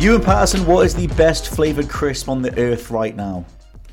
[0.00, 3.44] Ewan Patterson, what is the best flavored crisp on the earth right now?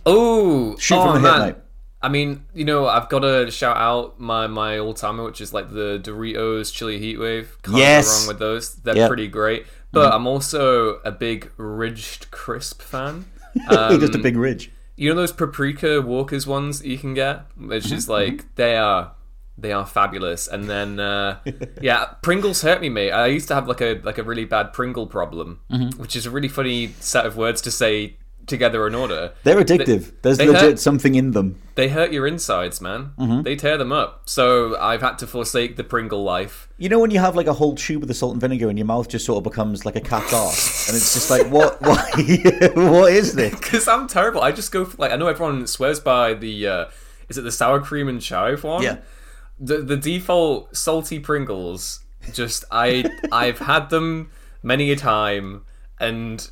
[0.06, 1.48] Oh, Shoot oh, from the hip, man.
[1.50, 1.56] mate.
[2.02, 5.54] I mean, you know, I've got to shout out my my old timer, which is
[5.54, 7.48] like the Doritos Chili Heatwave.
[7.64, 8.08] Can't Yes.
[8.08, 8.76] go wrong with those.
[8.76, 9.08] They're Yep.
[9.10, 9.66] pretty great.
[9.92, 13.26] But I'm also a big ridged crisp fan.
[13.70, 14.72] Just a big ridge.
[14.96, 17.96] You know those paprika Walkers ones that you can get, which Mm-hmm.
[17.96, 19.12] is like they are
[19.58, 20.48] they are fabulous.
[20.48, 21.40] And then uh,
[21.82, 23.12] yeah, Pringles hurt me, mate.
[23.12, 26.00] I used to have like a like a really bad Pringle problem, Mm-hmm.
[26.02, 29.34] which is a really funny set of words to say together in order.
[29.44, 30.14] They're addictive.
[30.22, 31.62] There's they legit hurt- something in them.
[31.76, 33.12] They hurt your insides, man.
[33.20, 33.42] Mm-hmm.
[33.42, 34.22] They tear them up.
[34.30, 36.70] So I've had to forsake the Pringle life.
[36.78, 38.78] You know when you have like a whole tube of the salt and vinegar and
[38.80, 41.82] your mouth just sort of becomes like a cat's arse, and it's just like, what,
[41.82, 41.98] what,
[42.78, 43.54] what is this?
[43.54, 44.42] Because I'm terrible.
[44.42, 46.86] I just go for, like, I know everyone swears by the, uh,
[47.28, 48.82] is it the sour cream and chive one?
[48.82, 49.00] Yeah.
[49.60, 52.04] The, the default salty Pringles,
[52.34, 54.30] just, I, I've had them
[54.62, 55.64] many a time,
[56.00, 56.50] and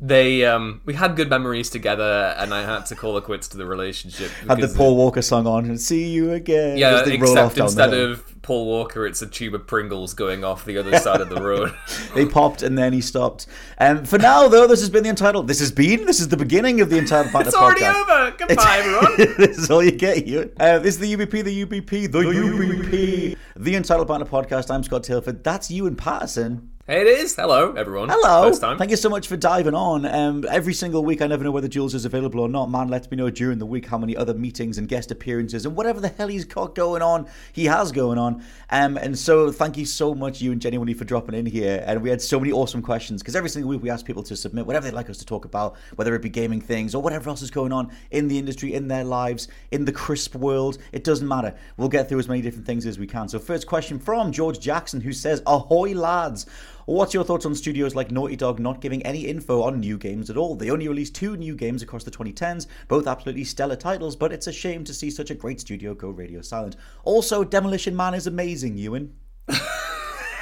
[0.00, 3.56] they, um, we had good memories together, and I had to call it quits to
[3.56, 4.30] the relationship.
[4.46, 6.78] Had the Paul Walker song on and see you again.
[6.78, 10.14] Yeah, as they roll off except instead of Paul Walker, it's a tube of Pringles
[10.14, 11.74] going off the other side of the road.
[12.14, 13.46] They popped and then he stopped.
[13.78, 15.48] Um, for now, though, this has been the Entitled.
[15.48, 16.06] This has been.
[16.06, 18.02] This is the beginning of the Entitled it's already podcast.
[18.02, 18.36] over.
[18.38, 18.78] Goodbye,
[19.18, 19.36] everyone.
[19.36, 20.52] this is all you get, you.
[20.60, 24.70] Uh, this is the UBP, the UBP, the, UBP, the Entitled Banter podcast.
[24.70, 25.42] I'm Scott Tilford.
[25.42, 26.70] That's Ewan Patterson.
[26.90, 27.36] Hey, it is.
[27.36, 28.08] Hello, everyone.
[28.08, 28.48] Hello.
[28.48, 28.78] First time.
[28.78, 30.06] Thank you so much for diving on.
[30.06, 32.70] Um, every single week, I never know whether Jules is available or not.
[32.70, 35.76] Man lets me know during the week how many other meetings and guest appearances and
[35.76, 38.42] whatever the hell he's got going on, he has going on.
[38.70, 41.84] Um, and so, thank you so much, Ewan Genuinely, for dropping in here.
[41.86, 44.34] And we had so many awesome questions because every single week we ask people to
[44.34, 47.28] submit whatever they'd like us to talk about, whether it be gaming things or whatever
[47.28, 50.78] else is going on in the industry, in their lives, in the crisp world.
[50.92, 51.54] It doesn't matter.
[51.76, 53.28] We'll get through as many different things as we can.
[53.28, 56.46] So, first question from George Jackson, who says, Ahoy, lads.
[56.88, 60.30] What's your thoughts on studios like Naughty Dog not giving any info on new games
[60.30, 60.54] at all?
[60.54, 64.46] They only released two new games across the 2010s, both absolutely stellar titles, but it's
[64.46, 66.76] a shame to see such a great studio go radio silent.
[67.04, 69.12] Also, Demolition Man is amazing, Ewan.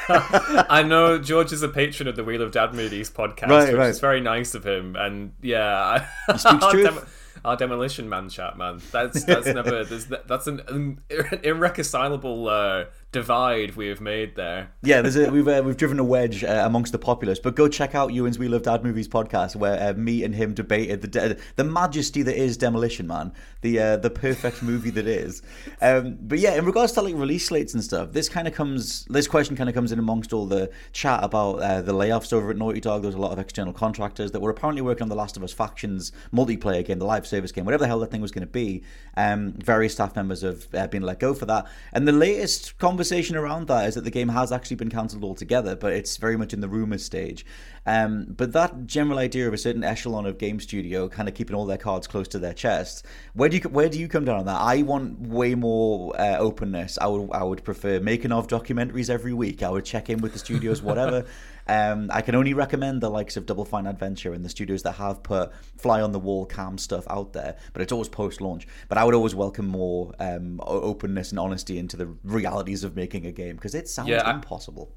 [0.08, 3.76] I know George is a patron of the We Love Dad Movies podcast, Right, which
[3.76, 3.88] right.
[3.88, 4.94] is very nice of him.
[4.94, 7.40] And yeah, speaks our, truth.
[7.44, 8.80] our demolition man chat, man.
[8.92, 11.00] That's that's never there's, that's an, an
[11.42, 12.84] irreconcilable uh,
[13.16, 14.70] divide we have made there.
[14.82, 17.66] Yeah, there's a, we've uh, we've driven a wedge uh, amongst the populace, but go
[17.66, 21.08] check out Ewan's We Love Dad Movies podcast, where uh, me and him debated the
[21.08, 23.32] de- the majesty that is Demolition Man,
[23.62, 25.40] the uh, the perfect movie that is.
[25.80, 29.06] Um, but yeah, in regards to like release slates and stuff, this kind of comes
[29.06, 32.50] this question kind of comes in amongst all the chat about uh, the layoffs over
[32.50, 33.00] at Naughty Dog.
[33.00, 35.42] There was a lot of external contractors that were apparently working on the Last of
[35.42, 38.46] Us factions multiplayer game, the live service game, whatever the hell that thing was going
[38.46, 38.82] to be.
[39.16, 43.05] Um, various staff members have uh, been let go for that, and the latest conversation
[43.12, 46.52] around that is that the game has actually been cancelled altogether, but it's very much
[46.52, 47.44] in the rumors stage.
[47.86, 51.54] Um, but that general idea of a certain echelon of game studio kind of keeping
[51.54, 54.38] all their cards close to their chest, where do you where do you come down
[54.38, 54.60] on that?
[54.60, 56.98] I want way more uh, openness.
[56.98, 59.62] I would I would prefer making of documentaries every week.
[59.62, 61.24] I would check in with the studios, whatever.
[61.68, 64.92] Um, I can only recommend the likes of Double Fine Adventure and the studios that
[64.92, 68.66] have put fly on the wall cam stuff out there, but it's always post launch.
[68.88, 73.26] But I would always welcome more um, openness and honesty into the realities of making
[73.26, 74.94] a game because it sounds Yeah, I- impossible.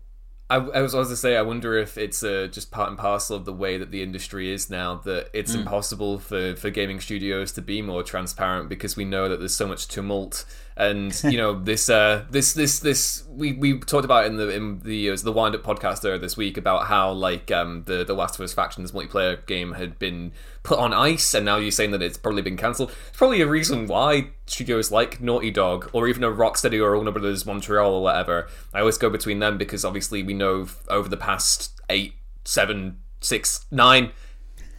[0.51, 3.35] I, I was going to say, I wonder if it's uh, just part and parcel
[3.35, 7.51] of the way that the industry is now, that it's impossible for, for gaming studios
[7.51, 10.45] to be more transparent because we know that there's so much tumult
[10.79, 14.79] and you know this uh, this this this we, we talked about in the in
[14.79, 18.35] the the wind up podcast earlier this week about how like um, the the Last
[18.35, 20.31] of Us factions multiplayer game had been
[20.63, 22.91] put on ice, and now you're saying that it's probably been cancelled.
[23.09, 27.11] It's probably a reason why studios like Naughty Dog or even a Rocksteady or Warner
[27.11, 28.47] Brothers Montreal or whatever.
[28.73, 32.13] I always go between them because obviously we know over the past eight,
[32.45, 34.11] seven, six, nine,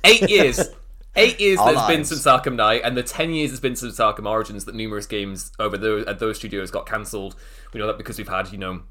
[0.04, 0.60] eight years.
[1.16, 3.98] Eight years that it's been since Arkham Knight, and the ten years it's been since
[3.98, 7.34] Arkham Origins that numerous games over those at those studios got cancelled.
[7.72, 8.82] We know that because we've had you know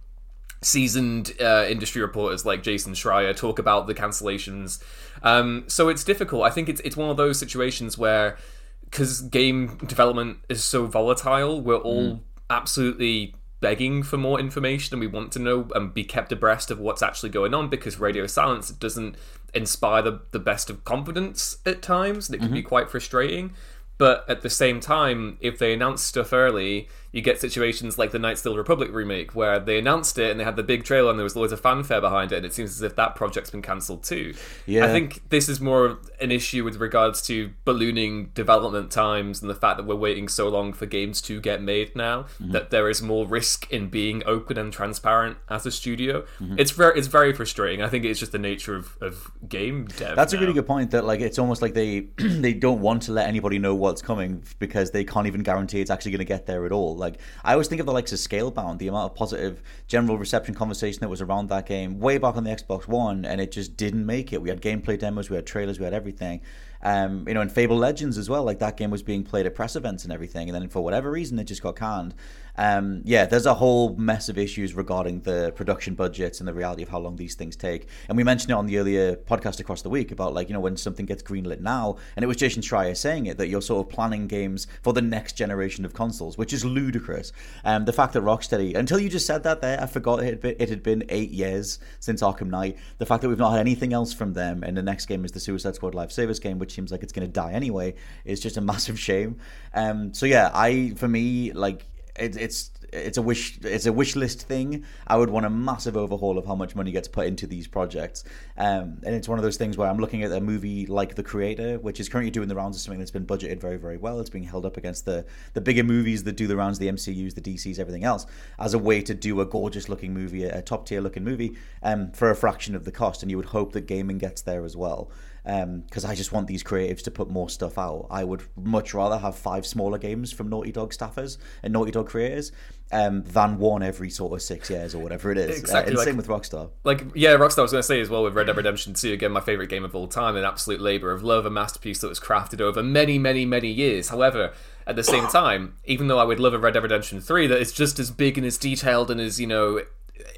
[0.61, 4.83] seasoned uh, industry reporters like Jason Schreier talk about the cancellations.
[5.23, 6.43] Um, so it's difficult.
[6.43, 8.37] I think it's it's one of those situations where
[8.83, 12.19] because game development is so volatile, we're all mm.
[12.49, 16.79] absolutely begging for more information and we want to know and be kept abreast of
[16.79, 19.15] what's actually going on because radio silence doesn't
[19.53, 22.55] inspire the, the best of confidence at times and it can mm-hmm.
[22.55, 23.53] be quite frustrating
[23.97, 28.19] but at the same time if they announce stuff early you get situations like the
[28.19, 31.09] Knights of the Republic remake, where they announced it and they had the big trailer
[31.09, 33.49] and there was loads of fanfare behind it, and it seems as if that project's
[33.49, 34.33] been cancelled too.
[34.65, 34.85] Yeah.
[34.85, 39.55] I think this is more an issue with regards to ballooning development times and the
[39.55, 42.51] fact that we're waiting so long for games to get made now, mm-hmm.
[42.51, 46.21] that there is more risk in being open and transparent as a studio.
[46.39, 46.59] Mm-hmm.
[46.59, 47.81] It's very it's very frustrating.
[47.81, 50.15] I think it's just the nature of, of game dev.
[50.15, 50.39] That's now.
[50.39, 50.91] a really good point.
[50.91, 54.43] That like it's almost like they they don't want to let anybody know what's coming
[54.59, 56.95] because they can't even guarantee it's actually going to get there at all.
[56.99, 60.53] Like I always think of the likes of Scalebound, the amount of positive general reception
[60.53, 63.77] conversation that was around that game way back on the Xbox One, and it just
[63.77, 64.41] didn't make it.
[64.41, 66.41] We had gameplay demos, we had trailers, we had everything.
[66.81, 69.55] Um, you know, in Fable Legends as well, like that game was being played at
[69.55, 72.13] press events and everything, and then for whatever reason, it just got canned.
[72.59, 76.83] Um, yeah, there's a whole mess of issues regarding the production budgets and the reality
[76.83, 77.87] of how long these things take.
[78.09, 80.59] And we mentioned it on the earlier podcast across the week about like you know
[80.59, 83.85] when something gets greenlit now, and it was Jason Schreier saying it that you're sort
[83.85, 87.31] of planning games for the next generation of consoles, which is ludicrous.
[87.63, 90.41] Um, the fact that Rocksteady, until you just said that there, I forgot it had
[90.41, 92.77] been, it had been eight years since Arkham Knight.
[92.97, 95.31] The fact that we've not had anything else from them, and the next game is
[95.31, 97.95] the Suicide Squad live service game, which seems like it's going to die anyway,
[98.25, 99.39] is just a massive shame.
[99.73, 101.85] Um, so yeah, I for me like
[102.15, 104.83] it, it's it's a wish it's a wish list thing.
[105.07, 108.23] I would want a massive overhaul of how much money gets put into these projects,
[108.57, 111.23] um, and it's one of those things where I'm looking at a movie like The
[111.23, 114.19] Creator, which is currently doing the rounds of something that's been budgeted very very well.
[114.19, 117.33] It's being held up against the the bigger movies that do the rounds, the MCU's,
[117.33, 118.25] the DC's, everything else,
[118.57, 122.11] as a way to do a gorgeous looking movie, a top tier looking movie, um,
[122.11, 123.21] for a fraction of the cost.
[123.21, 125.11] And you would hope that gaming gets there as well
[125.49, 128.07] because um, I just want these creatives to put more stuff out.
[128.11, 132.07] I would much rather have five smaller games from Naughty Dog staffers and Naughty Dog
[132.07, 132.51] creators
[132.91, 135.49] um, than one every sort of six years or whatever it is.
[135.49, 135.79] Uh, exactly.
[135.79, 136.69] Uh, and like, same with Rockstar.
[136.83, 139.11] Like, yeah, Rockstar I was going to say as well with Red Dead Redemption 2,
[139.11, 142.09] again, my favourite game of all time, an absolute labour of love, a masterpiece that
[142.09, 144.09] was crafted over many, many, many years.
[144.09, 144.53] However,
[144.85, 147.59] at the same time, even though I would love a Red Dead Redemption 3 that
[147.59, 149.81] is just as big and as detailed and as, you know,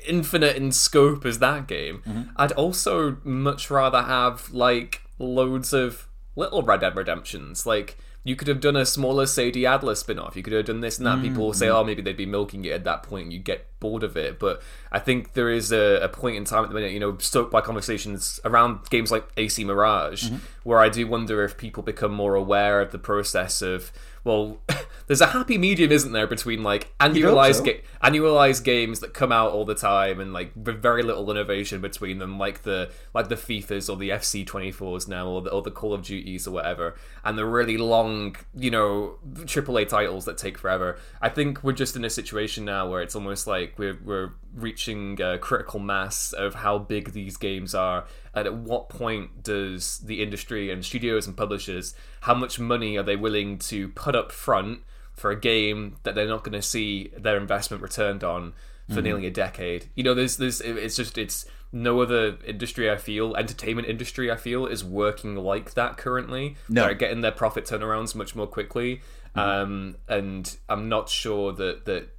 [0.08, 2.31] infinite in scope as that game, mm-hmm.
[2.36, 7.66] I'd also much rather have, like, loads of little Red Dead Redemptions.
[7.66, 10.36] Like you could have done a smaller Sadie Adler spin-off.
[10.36, 11.18] You could have done this and that.
[11.18, 11.30] Mm-hmm.
[11.30, 14.04] People say, oh, maybe they'd be milking it at that point and you get bored
[14.04, 14.38] of it.
[14.38, 17.18] But I think there is a, a, point in time at the minute, you know,
[17.18, 20.38] stoked by conversations around games like AC Mirage, mm-hmm.
[20.64, 23.92] where I do wonder if people become more aware of the process of
[24.24, 24.60] well,
[25.08, 27.64] there's a happy medium, isn't there, between like annualized so.
[27.66, 32.20] ga- annualized games that come out all the time and like very little innovation between
[32.20, 35.72] them, like the like the FIFAs or the FC 24s now, or the, or the
[35.72, 40.58] Call of Duties or whatever, and the really long, you know, AAA titles that take
[40.58, 40.98] forever.
[41.22, 45.20] I think we're just in a situation now where it's almost like we're we're reaching
[45.22, 50.22] a critical mass of how big these games are and at what point does the
[50.22, 54.80] industry and studios and publishers how much money are they willing to put up front
[55.14, 58.54] for a game that they're not going to see their investment returned on
[58.88, 59.04] for mm-hmm.
[59.04, 63.36] nearly a decade you know there's there's it's just it's no other industry I feel
[63.36, 66.84] entertainment industry I feel is working like that currently no.
[66.84, 69.02] they're getting their profit turnarounds much more quickly
[69.36, 69.40] mm-hmm.
[69.40, 72.10] um, and I'm not sure that that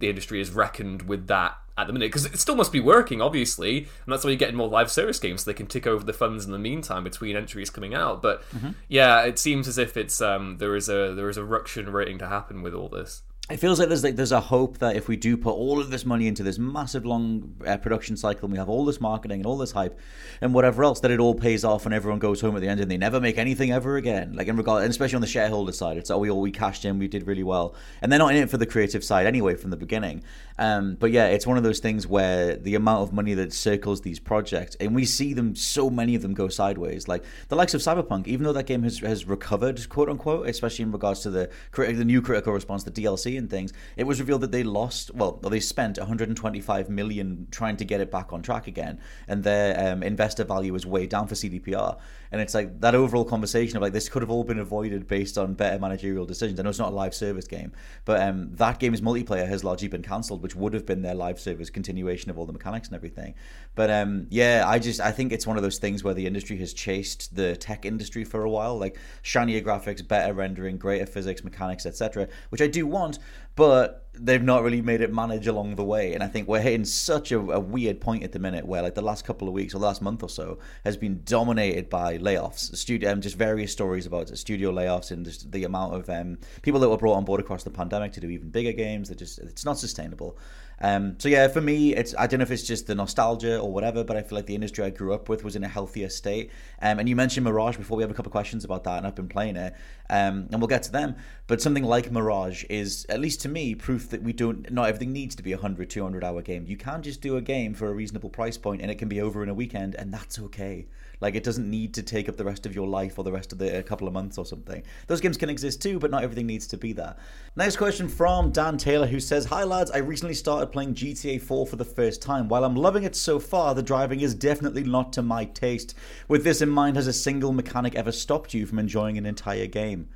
[0.00, 3.20] the industry is reckoned with that at the minute because it still must be working,
[3.20, 6.04] obviously, and that's why you're getting more live service games so they can tick over
[6.04, 8.22] the funds in the meantime between entries coming out.
[8.22, 8.70] But mm-hmm.
[8.88, 12.18] yeah, it seems as if it's um, there is a there is a ruction waiting
[12.18, 15.08] to happen with all this it feels like there's like there's a hope that if
[15.08, 18.52] we do put all of this money into this massive long uh, production cycle and
[18.52, 19.98] we have all this marketing and all this hype
[20.40, 22.80] and whatever else that it all pays off and everyone goes home at the end
[22.80, 24.34] and they never make anything ever again.
[24.34, 26.84] Like in regard and especially on the shareholder side it's oh we all we cashed
[26.84, 27.74] in we did really well.
[28.00, 30.22] And they're not in it for the creative side anyway from the beginning.
[30.56, 34.02] Um, but yeah it's one of those things where the amount of money that circles
[34.02, 37.08] these projects and we see them so many of them go sideways.
[37.08, 40.84] Like the likes of cyberpunk even though that game has, has recovered quote unquote especially
[40.84, 44.52] in regards to the the new critical response the DLC things, it was revealed that
[44.52, 49.00] they lost, well, they spent 125 million trying to get it back on track again,
[49.28, 51.98] and their um, investor value was way down for CDPR.
[52.32, 55.36] And it's like that overall conversation of like this could have all been avoided based
[55.36, 56.60] on better managerial decisions.
[56.60, 57.72] I know it's not a live service game,
[58.04, 61.40] but um, that game's multiplayer has largely been cancelled, which would have been their live
[61.40, 63.34] service continuation of all the mechanics and everything.
[63.74, 66.56] But um, yeah, I just I think it's one of those things where the industry
[66.58, 71.42] has chased the tech industry for a while, like shinier graphics, better rendering, greater physics,
[71.42, 73.18] mechanics, etc., which I do want,
[73.56, 76.14] but they've not really made it manage along the way.
[76.14, 78.94] And I think we're hitting such a, a, weird point at the minute where, like,
[78.94, 82.18] the last couple of weeks or the last month or so has been dominated by
[82.18, 82.74] layoffs.
[82.76, 86.80] Studio, um, just various stories about studio layoffs and just the amount of um, people
[86.80, 89.08] that were brought on board across the pandemic to do even bigger games.
[89.08, 90.36] That just it's not sustainable.
[90.80, 93.70] Um, so yeah, for me, it's I don't know if it's just the nostalgia or
[93.70, 96.08] whatever, but I feel like the industry I grew up with was in a healthier
[96.08, 96.50] state.
[96.80, 97.96] Um, and you mentioned Mirage before.
[97.96, 99.74] We have a couple of questions about that, and I've been playing it,
[100.08, 101.16] um, and we'll get to them.
[101.46, 104.70] But something like Mirage is, at least to me, proof that we don't.
[104.70, 106.64] Not everything needs to be a 100, 200 hour game.
[106.66, 109.20] You can just do a game for a reasonable price point, and it can be
[109.20, 110.86] over in a weekend, and that's okay.
[111.20, 113.52] Like it doesn't need to take up the rest of your life or the rest
[113.52, 114.82] of the a couple of months or something.
[115.06, 117.16] Those games can exist too, but not everything needs to be there.
[117.56, 121.66] Next question from Dan Taylor, who says, "Hi lads, I recently started playing GTA 4
[121.66, 122.48] for the first time.
[122.48, 125.94] While I'm loving it so far, the driving is definitely not to my taste.
[126.28, 129.66] With this in mind, has a single mechanic ever stopped you from enjoying an entire
[129.66, 130.08] game?"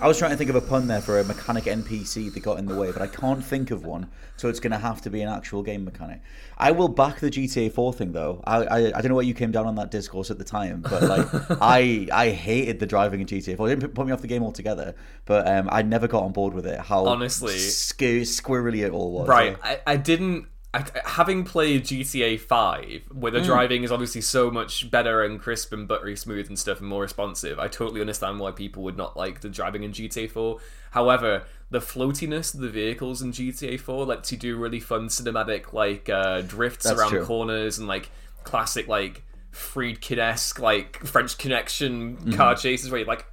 [0.00, 2.58] I was trying to think of a pun there for a mechanic NPC that got
[2.58, 5.10] in the way, but I can't think of one, so it's going to have to
[5.10, 6.20] be an actual game mechanic.
[6.58, 8.42] I will back the GTA 4 thing though.
[8.44, 10.82] I, I, I don't know what you came down on that discourse at the time,
[10.82, 11.26] but like
[11.62, 13.70] I I hated the driving in GTA 4.
[13.70, 14.94] It didn't put me off the game altogether,
[15.24, 16.80] but um, I never got on board with it.
[16.80, 19.28] How honestly squ- squirrely it all was.
[19.28, 23.44] Right, I, I didn't I, having played GTA 5, where the mm.
[23.44, 27.02] driving is obviously so much better and crisp and buttery smooth and stuff and more
[27.02, 30.58] responsive, I totally understand why people would not like the driving in GTA 4.
[30.90, 35.72] However, the floatiness of the vehicles in GTA 4 lets you do really fun cinematic
[35.72, 37.24] like uh, drifts That's around true.
[37.24, 38.10] corners and like
[38.42, 42.36] classic like Friedkin esque like French Connection mm.
[42.36, 43.24] car chases where you're like.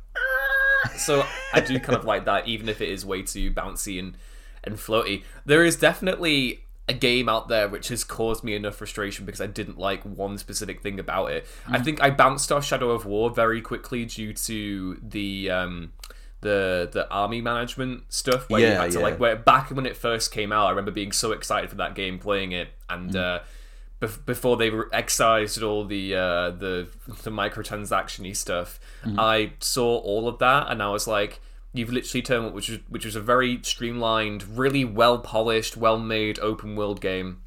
[0.97, 4.15] so I do kind of like that, even if it is way too bouncy and
[4.63, 5.23] and floaty.
[5.43, 9.47] There is definitely a game out there which has caused me enough frustration because I
[9.47, 11.45] didn't like one specific thing about it.
[11.67, 11.75] Mm.
[11.75, 15.93] I think I bounced off Shadow of War very quickly due to the um,
[16.41, 19.03] the the army management stuff where yeah, you had to yeah.
[19.03, 21.95] like where back when it first came out, I remember being so excited for that
[21.95, 23.15] game, playing it, and mm.
[23.15, 23.43] uh,
[24.01, 26.87] bef- before they excised all the uh, the
[27.23, 29.15] the microtransactiony stuff, mm.
[29.17, 31.39] I saw all of that, and I was like
[31.73, 35.99] you've literally turned what which was which was a very streamlined, really well polished, well
[35.99, 37.41] made open world game.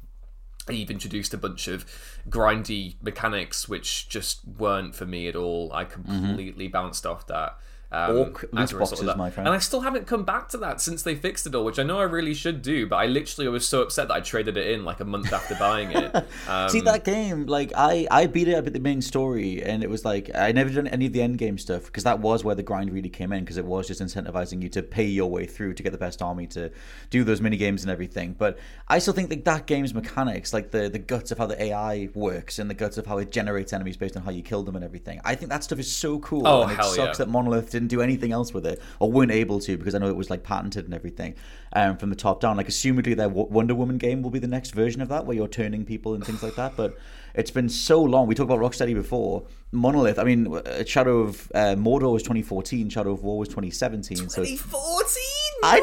[0.67, 1.85] You've introduced a bunch of
[2.27, 5.71] grindy mechanics which just weren't for me at all.
[5.73, 6.25] I mm-hmm.
[6.25, 6.71] completely mm-hmm.
[6.71, 7.57] bounced off that.
[7.91, 9.47] Um, Orc loot boxes, my friend.
[9.47, 11.83] And I still haven't come back to that since they fixed it all, which I
[11.83, 14.67] know I really should do, but I literally was so upset that I traded it
[14.67, 16.13] in like a month after buying it.
[16.47, 19.83] Um, See that game, like I, I beat it up at the main story, and
[19.83, 22.43] it was like I never done any of the end game stuff because that was
[22.43, 25.29] where the grind really came in because it was just incentivizing you to pay your
[25.29, 26.71] way through to get the best army to
[27.09, 28.33] do those mini games and everything.
[28.37, 31.61] But I still think that that game's mechanics, like the the guts of how the
[31.61, 34.63] AI works and the guts of how it generates enemies based on how you kill
[34.63, 35.21] them and everything.
[35.23, 36.47] I think that stuff is so cool.
[36.47, 37.25] Oh, and it hell sucks yeah.
[37.25, 40.07] that Monolith didn't do anything else with it or weren't able to because I know
[40.07, 41.35] it was like patented and everything
[41.73, 42.57] um, from the top down.
[42.57, 45.47] Like, assumedly, their Wonder Woman game will be the next version of that where you're
[45.47, 46.75] turning people and things like that.
[46.75, 46.97] But
[47.33, 48.27] it's been so long.
[48.27, 49.45] We talked about Rocksteady before.
[49.71, 54.17] Monolith, I mean, uh, Shadow of uh, Mordor was 2014, Shadow of War was 2017.
[54.17, 55.03] 2014?
[55.03, 55.19] So
[55.63, 55.79] I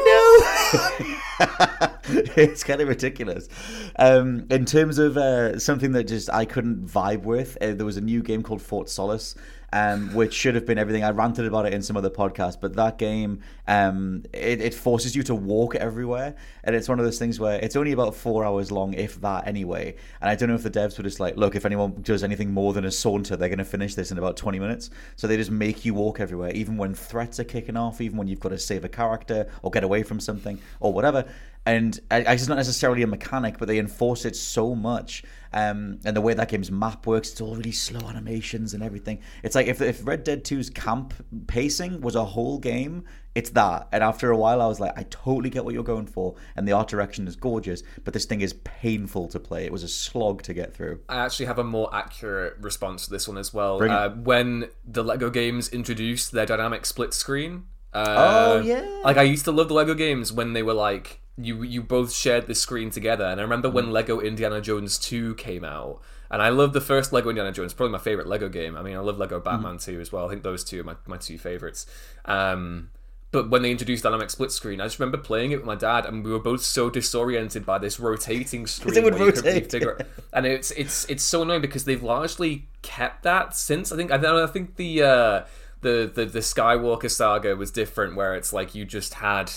[2.09, 2.23] know!
[2.35, 3.49] it's kind of ridiculous.
[3.97, 7.97] Um, in terms of uh, something that just I couldn't vibe with, uh, there was
[7.97, 9.35] a new game called Fort Solis
[9.73, 11.03] um, which should have been everything.
[11.03, 15.15] I ranted about it in some other podcast, but that game, um, it, it, forces
[15.15, 18.45] you to walk everywhere, and it's one of those things where it's only about four
[18.45, 19.95] hours long, if that, anyway.
[20.21, 22.51] And I don't know if the devs were just like, look, if anyone does anything
[22.51, 24.91] more than a saunter, they're going to finish this in about twenty minutes.
[25.15, 28.27] So they just make you walk everywhere, even when threats are kicking off, even when
[28.27, 31.25] you've got to save a character or get away from something or whatever.
[31.65, 36.21] And it's not necessarily a mechanic, but they enforce it so much um, and the
[36.21, 39.19] way that game's map works, it's all really slow animations and everything.
[39.43, 41.13] It's like if, if Red Dead 2's camp
[41.45, 43.03] pacing was a whole game,
[43.35, 43.87] it's that.
[43.91, 46.67] And after a while, I was like, I totally get what you're going for, and
[46.67, 49.65] the art direction is gorgeous, but this thing is painful to play.
[49.65, 51.01] It was a slog to get through.
[51.07, 53.81] I actually have a more accurate response to this one as well.
[53.83, 57.65] Uh, when the Lego games introduced their dynamic split screen.
[57.93, 59.01] Uh, oh yeah.
[59.03, 62.13] Like I used to love the Lego games when they were like you you both
[62.13, 63.25] shared the screen together.
[63.25, 63.91] And I remember when mm.
[63.91, 67.91] Lego Indiana Jones 2 came out, and I love the first Lego Indiana Jones, probably
[67.91, 68.75] my favorite Lego game.
[68.75, 69.43] I mean, I love Lego mm.
[69.43, 69.83] Batman mm.
[69.83, 70.27] 2 as well.
[70.27, 71.85] I think those two are my, my two favorites.
[72.25, 72.89] Um,
[73.31, 76.05] but when they introduced dynamic split screen, I just remember playing it with my dad,
[76.05, 78.95] and we were both so disoriented by this rotating screen.
[78.95, 79.73] it would rotate.
[79.73, 83.91] it- and it's it's it's so annoying because they've largely kept that since.
[83.91, 85.43] I think I, I think the uh,
[85.81, 89.51] the the the Skywalker saga was different, where it's like you just had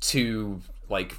[0.00, 1.18] two like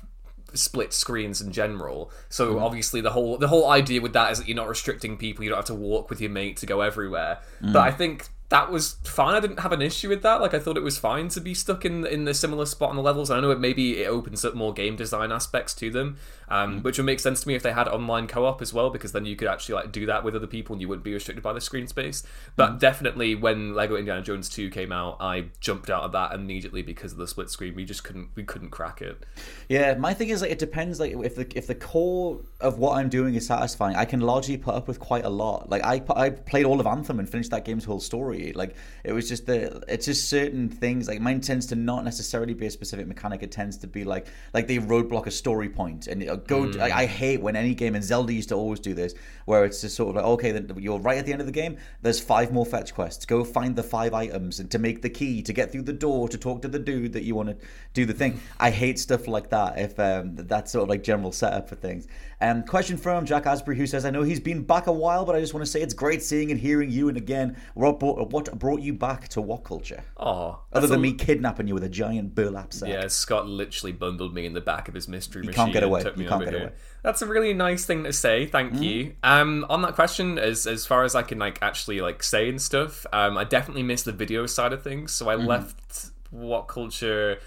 [0.53, 2.11] split screens in general.
[2.29, 2.61] So Mm.
[2.61, 5.43] obviously the whole the whole idea with that is that you're not restricting people.
[5.43, 7.39] You don't have to walk with your mate to go everywhere.
[7.61, 7.73] Mm.
[7.73, 9.35] But I think that was fine.
[9.35, 10.41] I didn't have an issue with that.
[10.41, 12.95] Like I thought it was fine to be stuck in in the similar spot on
[12.95, 13.29] the levels.
[13.29, 16.17] I know it maybe it opens up more game design aspects to them,
[16.49, 16.83] um, Mm.
[16.83, 19.25] which would make sense to me if they had online co-op as well, because then
[19.25, 21.53] you could actually like do that with other people and you wouldn't be restricted by
[21.53, 22.23] the screen space.
[22.55, 22.79] But Mm.
[22.79, 27.11] definitely when Lego Indiana Jones 2 came out, I jumped out of that immediately because
[27.11, 27.75] of the split screen.
[27.75, 29.25] We just couldn't we couldn't crack it.
[29.67, 30.99] Yeah, my thing is like it depends.
[30.99, 34.57] Like if the if the core of what I'm doing is satisfying, I can largely
[34.57, 35.69] put up with quite a lot.
[35.69, 38.38] Like I I played all of Anthem and finished that game's whole story.
[38.53, 41.07] Like it was just the it's just certain things.
[41.07, 43.43] Like mine tends to not necessarily be a specific mechanic.
[43.43, 46.71] It tends to be like like they roadblock a story point and go.
[46.79, 49.13] I, I hate when any game and Zelda used to always do this,
[49.45, 51.53] where it's just sort of like okay, then you're right at the end of the
[51.53, 51.77] game.
[52.01, 53.25] There's five more fetch quests.
[53.25, 56.29] Go find the five items and to make the key to get through the door
[56.29, 58.39] to talk to the dude that you want to do the thing.
[58.59, 59.77] I hate stuff like that.
[59.77, 62.07] If um, that's sort of like general setup for things.
[62.41, 65.35] Um, question from Jack Asbury who says, "I know he's been back a while, but
[65.35, 67.09] I just want to say it's great seeing and hearing you.
[67.09, 70.01] And again, what brought, what brought you back to what culture?
[70.15, 72.87] Oh, Other than me kidnapping you with a giant burlap sack.
[72.89, 75.53] Yeah, Scott literally bundled me in the back of his mystery machine.
[75.53, 76.03] can't get and away.
[76.03, 76.61] Took me You can't get here.
[76.63, 76.73] away.
[77.03, 78.45] That's a really nice thing to say.
[78.45, 79.15] Thank you.
[79.21, 82.61] Um, on that question, as as far as I can like actually like say and
[82.61, 85.11] stuff, um, I definitely missed the video side of things.
[85.11, 85.45] So I Mm-hmm.
[85.47, 87.39] left what culture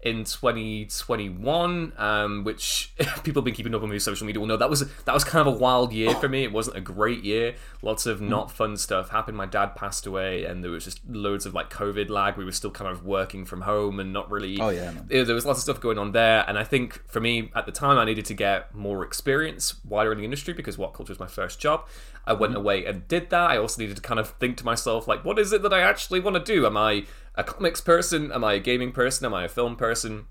[0.00, 2.92] in 2021 um which
[3.24, 4.38] people have been keeping up on my social media.
[4.40, 6.44] Will know that was that was kind of a wild year for me.
[6.44, 7.54] It wasn't a great year.
[7.82, 8.28] Lots of Mm.
[8.28, 9.36] not fun stuff happened.
[9.36, 12.36] My dad passed away and there was just loads of like covid lag.
[12.36, 15.06] We were still kind of working from home and not really Oh, yeah, man.
[15.08, 16.44] there was lots of stuff going on there.
[16.48, 20.12] And i think for me at the time i needed to get more experience wider
[20.12, 21.86] in the industry because what culture was my first job.
[22.26, 22.60] I went Mm-hmm.
[22.60, 23.50] away and did that.
[23.50, 25.80] I also needed to kind of think to myself like what is it that i
[25.80, 26.66] actually want to do?
[26.66, 27.04] Am i
[27.38, 30.26] a comics person am i a gaming person am i a film person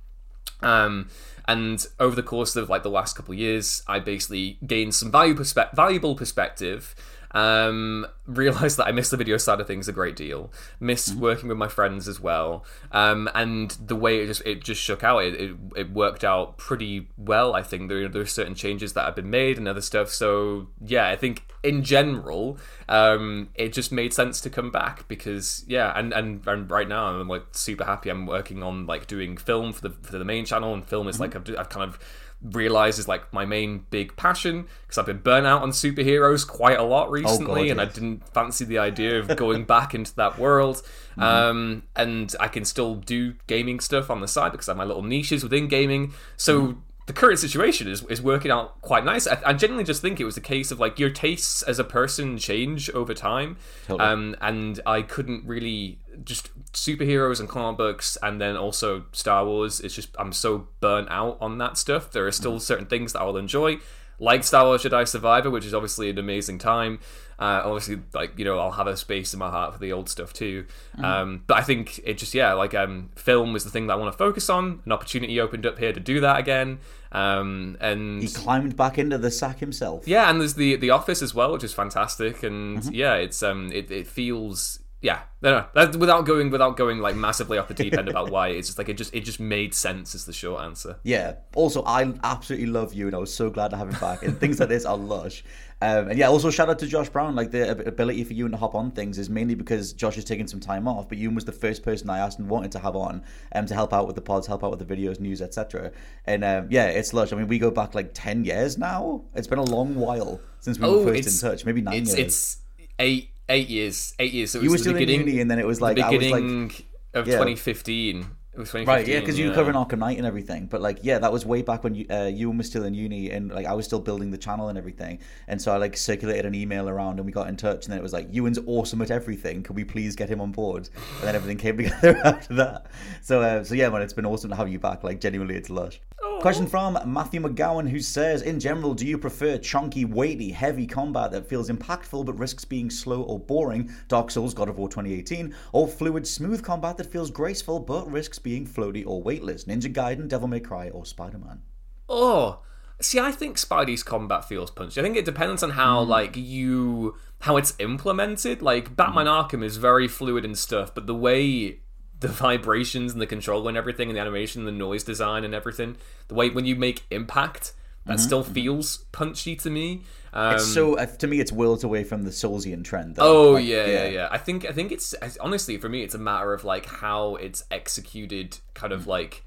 [0.62, 1.10] um,
[1.48, 5.12] and over the course of like the last couple of years, I basically gained some
[5.12, 6.96] value perspe- valuable perspective.
[7.32, 10.52] Um, realized that I missed the video side of things a great deal.
[10.80, 12.66] Missed working with my friends as well.
[12.92, 16.58] Um, and the way it just it just shook out, it, it, it worked out
[16.58, 17.56] pretty well.
[17.56, 20.10] I think there there are certain changes that have been made and other stuff.
[20.10, 25.64] So yeah, I think in general, um, it just made sense to come back because
[25.68, 28.10] yeah, and, and and right now I'm like super happy.
[28.10, 31.20] I'm working on like doing film for the for the main channel, and film is
[31.20, 32.00] like I've, I've kind of
[32.42, 36.80] realized is like my main big passion because I've been burnt out on superheroes quite
[36.80, 40.82] a lot recently, and I didn't fancy the idea of going back into that world.
[41.18, 44.84] Um, and I can still do gaming stuff on the side because I have my
[44.84, 46.14] little niches within gaming.
[46.36, 49.28] So the current situation is, is working out quite nice.
[49.28, 51.84] I, I genuinely just think it was a case of like your tastes as a
[51.86, 54.08] person change over time, Totally.
[54.08, 59.80] um, and I couldn't really just superheroes and comic books, and then also Star Wars.
[59.80, 62.12] It's just I'm so burnt out on that stuff.
[62.12, 63.78] There are still certain things that I will enjoy,
[64.20, 67.00] like Star Wars Jedi Survivor, which is obviously an amazing time.
[67.40, 70.10] Uh, obviously, like you know, I'll have a space in my heart for the old
[70.10, 70.66] stuff too.
[71.04, 73.96] Um, but I think it just yeah, like um, film was the thing that I
[73.98, 74.82] want to focus on.
[74.86, 76.80] An opportunity opened up here to do that again.
[77.12, 80.08] Um, and He climbed back into the sack himself.
[80.08, 82.42] yeah, and there's the the office as well, which is fantastic.
[82.44, 82.94] And Mm-hmm.
[82.94, 87.16] yeah, it's um, it, it feels yeah, no, no, that, without going without going like
[87.16, 89.76] massively off the deep end about why it's just like it just it just made
[89.76, 90.98] sense is the short answer.
[91.04, 91.36] Yeah.
[91.56, 94.24] Also, I absolutely love you, and I was so glad to have him back.
[94.24, 95.44] And things like this are lush.
[95.84, 97.36] Um, and yeah, also shout out to Josh Brown.
[97.36, 100.48] Like the ability for Ewan to hop on things is mainly because Josh has taken
[100.48, 102.96] some time off, but Ewan was the first person I asked and wanted to have
[102.96, 105.92] on um, to help out with the pods, help out with the videos, news, etc.
[106.26, 107.32] And um, yeah, it's lush.
[107.32, 109.22] I mean, we go back like ten years now.
[109.36, 111.66] It's been a long while since we were first in touch.
[111.66, 112.28] Maybe nine it's, years.
[112.28, 112.58] It's
[112.98, 114.52] eight eight years, eight years.
[114.52, 116.32] So it you were still in uni, and then it was like the I was
[116.32, 116.44] like.
[116.44, 116.72] beginning
[117.14, 117.34] of yeah.
[117.34, 118.28] 2015.
[118.58, 118.88] It was 2015.
[118.88, 120.66] Right, yeah, because you were covering Arkham Knight and everything.
[120.66, 123.30] But like, yeah, that was way back when you, uh, Ewan was still in uni,
[123.30, 125.20] and like I was still building the channel and everything.
[125.48, 127.86] And so I like circulated an email around, and we got in touch.
[127.86, 129.62] And then it was like, Ewan's awesome at everything.
[129.62, 130.90] Can we please get him on board?
[131.20, 132.88] And then everything came together after that.
[133.22, 135.04] So, uh, so yeah, man, it's been awesome to have you back.
[135.04, 136.02] Like, genuinely, it's lush.
[136.42, 136.70] Question oh.
[136.70, 141.48] from Matthew McGowan, who says, In general, do you prefer chunky, weighty, heavy combat that
[141.48, 145.88] feels impactful but risks being slow or boring, Dark Souls, God of War 2018, or
[145.88, 150.48] fluid, smooth combat that feels graceful but risks being floaty or weightless, Ninja Gaiden, Devil
[150.48, 151.62] May Cry, or Spider Man?
[152.08, 152.60] Oh,
[153.02, 155.00] see, I think Spidey's combat feels punchy.
[155.00, 156.10] I think it depends on how hmm.
[156.10, 158.62] like you how it's implemented.
[158.62, 159.32] Like Batman hmm.
[159.32, 161.82] Arkham is very fluid and stuff, but the way
[162.20, 165.98] the vibrations and the control and everything, and the animation, the noise design and everything.
[166.28, 167.74] The way when you make impact,
[168.06, 170.04] that still feels punchy to me.
[170.34, 173.16] Um, It's so uh, to me, it's worlds away from the Soulsian trend.
[173.16, 173.50] Though.
[173.50, 174.28] Oh Like, yeah, yeah, yeah.
[174.32, 177.64] I think I think it's honestly for me, it's a matter of like how it's
[177.70, 179.44] executed, kind of like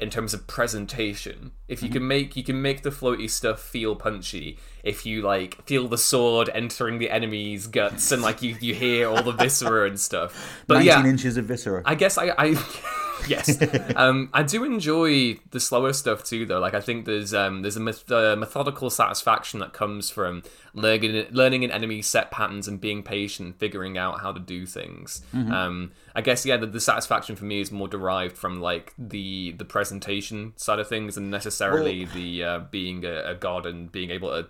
[0.00, 1.52] in terms of presentation.
[1.66, 1.86] If Mm-hmm.
[1.86, 4.58] you can make you can make the floaty stuff feel punchy.
[4.84, 9.08] If you like feel the sword entering the enemy's guts and like you you hear
[9.08, 10.34] all the viscera and stuff.
[10.66, 11.82] But 19 yeah, inches of viscera.
[11.84, 12.54] I guess I, I
[13.26, 13.60] yes,
[13.96, 16.46] um, I do enjoy the slower stuff too.
[16.46, 20.42] Though, like I think there's um, there's a meth- uh, methodical satisfaction that comes from
[20.74, 25.22] learning learning an enemy's set patterns and being patient, figuring out how to do things.
[25.52, 29.52] Um, I guess yeah, the, the satisfaction for me is more derived from like the
[29.52, 34.10] the presentation side of things, and necessarily the uh, being a, a god and being
[34.10, 34.48] able to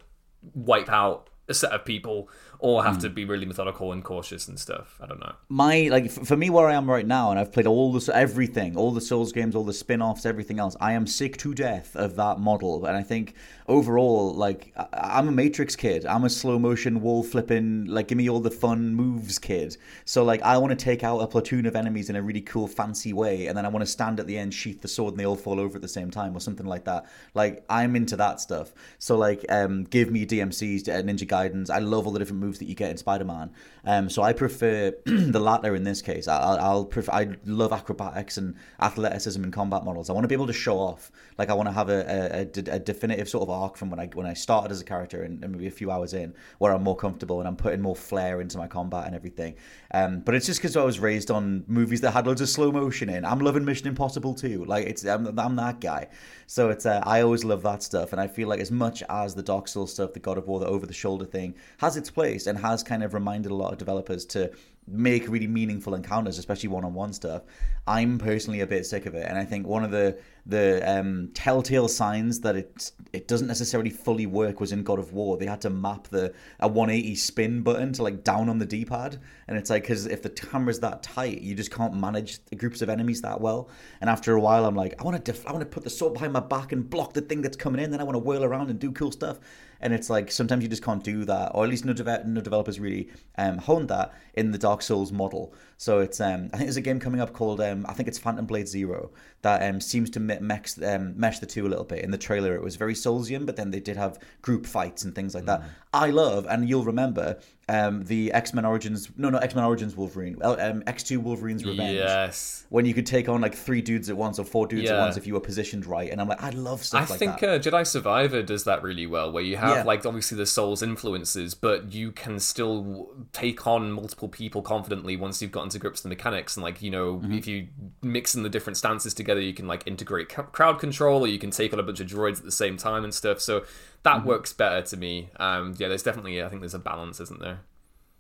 [0.55, 2.29] wipe out a set of people
[2.61, 4.99] or have to be really methodical and cautious and stuff.
[5.01, 5.33] I don't know.
[5.49, 8.77] my like for me where I am right now, and I've played all this everything,
[8.77, 10.77] all the Souls games, all the spin-offs, everything else.
[10.81, 13.35] I am sick to death of that model, and I think
[13.69, 16.07] overall, like I- I'm a Matrix kid.
[16.07, 19.77] I'm a slow motion wall flipping, like give me all the fun moves kid.
[20.05, 22.67] So like I want to take out a platoon of enemies in a really cool,
[22.67, 25.21] fancy way, and then I want to stand at the end, sheath the sword, and
[25.21, 27.05] they all fall over at the same time, or something like that.
[27.35, 28.73] Like I'm into that stuff.
[28.99, 31.69] So like, um, give me DMCs, uh, Ninja Gaiden.
[31.71, 33.51] I love all the different moves that you get in Spider-Man.
[33.85, 36.27] Um, so I prefer the latter in this case.
[36.27, 37.13] I, I'll, prefer.
[37.13, 40.09] I love acrobatics and athleticism in combat models.
[40.09, 41.13] I want to be able to show off.
[41.37, 44.01] Like I want to have a, a, a a definitive sort of arc from when
[44.01, 46.73] I when I started as a character and, and maybe a few hours in, where
[46.73, 49.57] I'm more comfortable and I'm putting more flair into my combat and everything.
[49.93, 52.71] Um, but it's just because I was raised on movies that had loads of slow
[52.71, 53.25] motion in.
[53.25, 54.65] I'm loving Mission Impossible too.
[54.65, 56.09] Like it's I'm, I'm that guy.
[56.47, 59.35] So it's uh, I always love that stuff, and I feel like as much as
[59.35, 62.11] the Dark Souls stuff, the God of War, the over the shoulder thing has its
[62.11, 64.51] place and has kind of reminded a lot of developers to
[64.91, 67.43] make really meaningful encounters, especially one-on-one stuff.
[67.87, 71.31] I'm personally a bit sick of it, and I think one of the the um,
[71.35, 75.37] telltale signs that it it doesn't necessarily fully work was in God of War.
[75.37, 79.19] They had to map the a 180 spin button to like down on the D-pad,
[79.47, 82.83] and it's like because if the camera's that tight, you just can't manage the groups
[82.83, 83.71] of enemies that well.
[84.01, 85.91] And after a while, I'm like, I want to def- I want to put the
[85.91, 87.91] sword behind my back and block the thing that's coming in.
[87.91, 89.39] Then I want to whirl around and do cool stuff.
[89.81, 92.41] And it's like sometimes you just can't do that, or at least no, deve- no
[92.41, 95.55] developers really um, honed that in the Dark Souls model.
[95.77, 98.19] So it's um, I think there's a game coming up called um, I think it's
[98.19, 99.11] Phantom Blade Zero
[99.43, 102.05] that um, seems to me- mex, um, mesh the two a little bit.
[102.05, 105.15] In the trailer, it was very Soulsian, but then they did have group fights and
[105.15, 105.63] things like that.
[105.93, 107.39] I love, and you'll remember
[107.69, 109.11] um, the X Men Origins.
[109.17, 110.37] No, no, X Men Origins Wolverine.
[110.43, 111.97] Um, X Two Wolverine's Revenge.
[111.97, 112.65] Yes.
[112.71, 115.17] When you could take on like three dudes at once or four dudes at once
[115.17, 117.59] if you were positioned right, and I'm like, I love stuff I like think uh,
[117.59, 119.83] Jedi Survivor does that really well, where you have Yeah.
[119.85, 125.41] like obviously the Souls influences, but you can still take on multiple people confidently once
[125.43, 126.57] you've gotten to grips with the mechanics.
[126.57, 127.33] And like you know, Mm-hmm.
[127.35, 127.69] if you
[128.03, 131.51] mix in the different stances together, you can like integrate crowd control, or you can
[131.51, 133.41] take on a bunch of droids at the same time and stuff.
[133.41, 133.65] So
[134.03, 134.29] that Mm-hmm.
[134.29, 135.31] works better to me.
[135.37, 137.61] Um, yeah, there's definitely I think there's a balance, isn't there?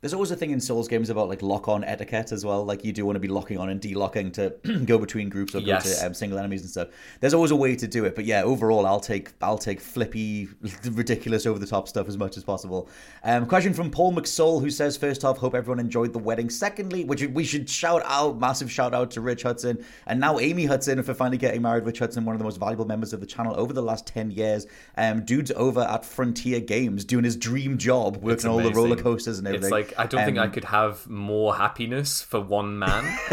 [0.00, 2.64] There's always a thing in Souls games about like lock-on etiquette as well.
[2.64, 4.50] Like you do want to be locking on and de-locking to
[4.84, 5.98] go between groups or go Yes.
[5.98, 6.88] to um, single enemies and stuff.
[7.18, 10.48] There's always a way to do it, but yeah, overall, I'll take I'll take flippy,
[10.92, 12.88] ridiculous, over-the-top stuff as much as possible.
[13.24, 16.48] Um, question from Paul McSoul who says, first off, hope everyone enjoyed the wedding.
[16.48, 20.66] Secondly, which we should shout out, massive shout out to Rich Hudson and now Amy
[20.66, 21.84] Hudson for finally getting married.
[21.84, 24.30] Rich Hudson, one of the most valuable members of the channel over the last ten
[24.30, 24.68] years.
[24.96, 29.38] Um, dude's over at Frontier Games doing his dream job, working all the roller coasters
[29.38, 29.70] and everything.
[29.88, 33.18] Like I don't think I Um, could have more happiness for one man.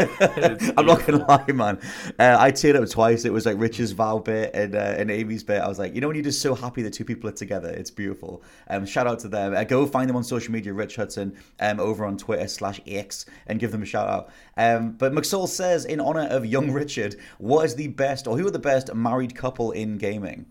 [0.76, 1.78] I'm not gonna lie, man.
[2.18, 3.24] Uh, I teared up twice.
[3.24, 5.60] It was like Rich's vow bit and uh, and Amy's bit.
[5.60, 7.68] I was like, you know, when you're just so happy the two people are together,
[7.68, 8.42] it's beautiful.
[8.68, 9.54] Um, shout out to them.
[9.54, 13.26] Uh, go find them on social media, Rich Hudson, um, over on Twitter slash X,
[13.46, 14.30] and give them a shout out.
[14.56, 18.46] Um, but McSoul says, in honor of young Richard, what is the best or who
[18.46, 20.46] are the best married couple in gaming?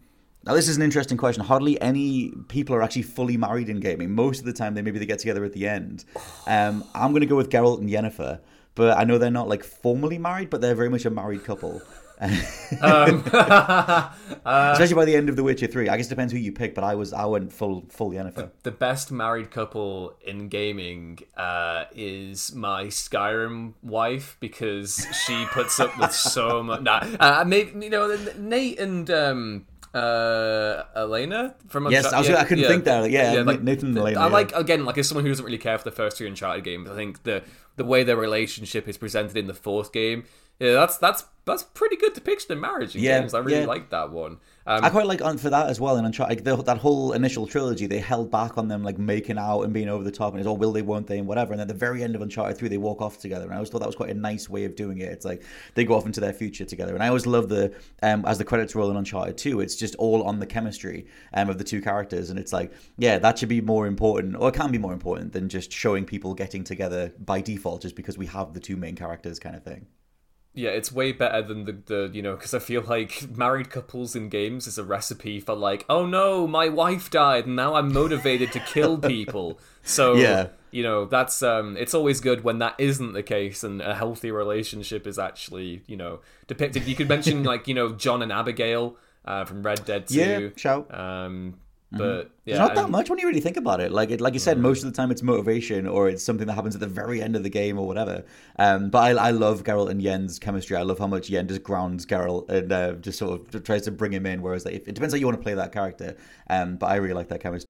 [0.46, 1.44] Now, this is an interesting question.
[1.44, 4.14] Hardly any people are actually fully married in gaming.
[4.14, 6.06] Most of the time, they maybe they get together at the end.
[6.46, 8.40] Um, I'm going to go with Geralt and Yennefer,
[8.76, 11.82] but I know they're not like formally married, but they're very much a married couple.
[12.22, 13.24] um,
[14.46, 15.90] Especially by the end of The Witcher Three.
[15.90, 18.52] I guess it depends who you pick, but I was I went full full Yennefer.
[18.64, 25.98] the best married couple in gaming uh, is my Skyrim wife because she puts up
[26.00, 26.82] with so much.
[26.84, 32.44] Nah, uh, maybe you know Nate and um, uh, Elena from Yes, I was- I
[32.44, 33.10] couldn't think that.
[33.10, 34.34] Yeah, Nathan and Elena, I yeah.
[34.34, 36.90] like again like as someone who doesn't really care for the first two Uncharted games.
[36.90, 37.44] I think the
[37.78, 40.26] the way their relationship is presented in the fourth game.
[40.60, 43.34] Yeah, that's that's that's pretty good depiction of marriage in Yeah, games.
[43.34, 43.66] I really yeah.
[43.68, 44.38] like that one.
[44.68, 45.98] Um, I quite like for that as well.
[45.98, 49.62] And Uncharted, the, that whole initial trilogy, they held back on them like making out
[49.62, 51.54] and being over the top, and it's all will they, won't they, and whatever.
[51.54, 53.70] And at the very end of Uncharted Three, they walk off together, and I always
[53.70, 55.12] thought that was quite a nice way of doing it.
[55.12, 55.44] It's like
[55.76, 58.44] they go off into their future together, and I always love the um, as the
[58.44, 61.82] credits roll in Uncharted Two, it's just all on the chemistry um, of the two
[61.82, 64.94] characters, and it's like yeah, that should be more important, or it can be more
[64.94, 68.78] important than just showing people getting together by default, just because we have the two
[68.78, 69.86] main characters, kind of thing.
[70.56, 74.16] Yeah, it's way better than the, the you know, because I feel like married couples
[74.16, 77.92] in games is a recipe for like, oh no, my wife died and now I'm
[77.94, 79.60] motivated to kill people.
[79.84, 80.48] So, Yeah.
[80.72, 84.32] you know, that's, um, it's always good when that isn't the case and a healthy
[84.32, 86.86] relationship is actually, you know, depicted.
[86.88, 90.16] You could mention like, you know, John and Abigail uh, from Red Dead 2.
[90.16, 90.88] Yeah, shout.
[90.98, 91.56] Um,
[91.92, 93.92] but yeah, It's not that much when you really think about it.
[93.92, 96.54] Like it, like you said, most of the time it's motivation or it's something that
[96.54, 98.26] happens at the very end of the game or whatever.
[98.60, 100.76] Um, but I, I love Geralt and Yen's chemistry.
[100.76, 103.92] I love how much Yen just grounds Geralt and uh, just sort of tries to
[103.92, 104.42] bring him in.
[104.42, 106.18] Whereas like, it depends how you want to play that character.
[106.50, 107.70] Um, but I really like that chemistry.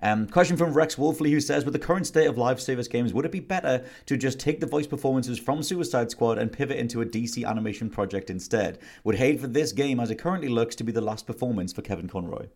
[0.00, 3.12] Um, question from Rex Wolfley who says, with the current state of live service games,
[3.12, 6.78] would it be better to just take the voice performances from Suicide Squad and pivot
[6.78, 8.78] into a DC animation project instead?
[9.04, 11.82] Would hate for this game, as it currently looks, to be the last performance for
[11.82, 12.46] Kevin Conroy.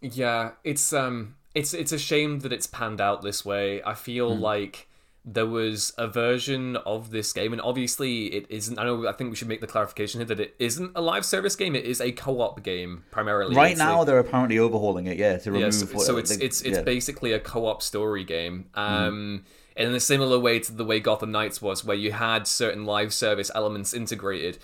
[0.00, 3.82] Yeah, it's um it's it's a shame that it's panned out this way.
[3.82, 4.42] I feel Hmm.
[4.42, 4.88] like
[5.28, 9.30] there was a version of this game and obviously it isn't I know I think
[9.30, 12.00] we should make the clarification here that it isn't a live service game, it is
[12.00, 13.56] a co-op game primarily.
[13.56, 15.64] Right It's now, a- they're apparently overhauling it, yeah, to remove.
[15.66, 16.82] yeah, so, what- so it's they- it's it's yeah.
[16.84, 18.66] basically a co-op story game.
[18.74, 19.44] Um
[19.76, 23.12] in a similar way to the way Gotham Knights was, where you had certain live
[23.12, 24.56] service elements integrated,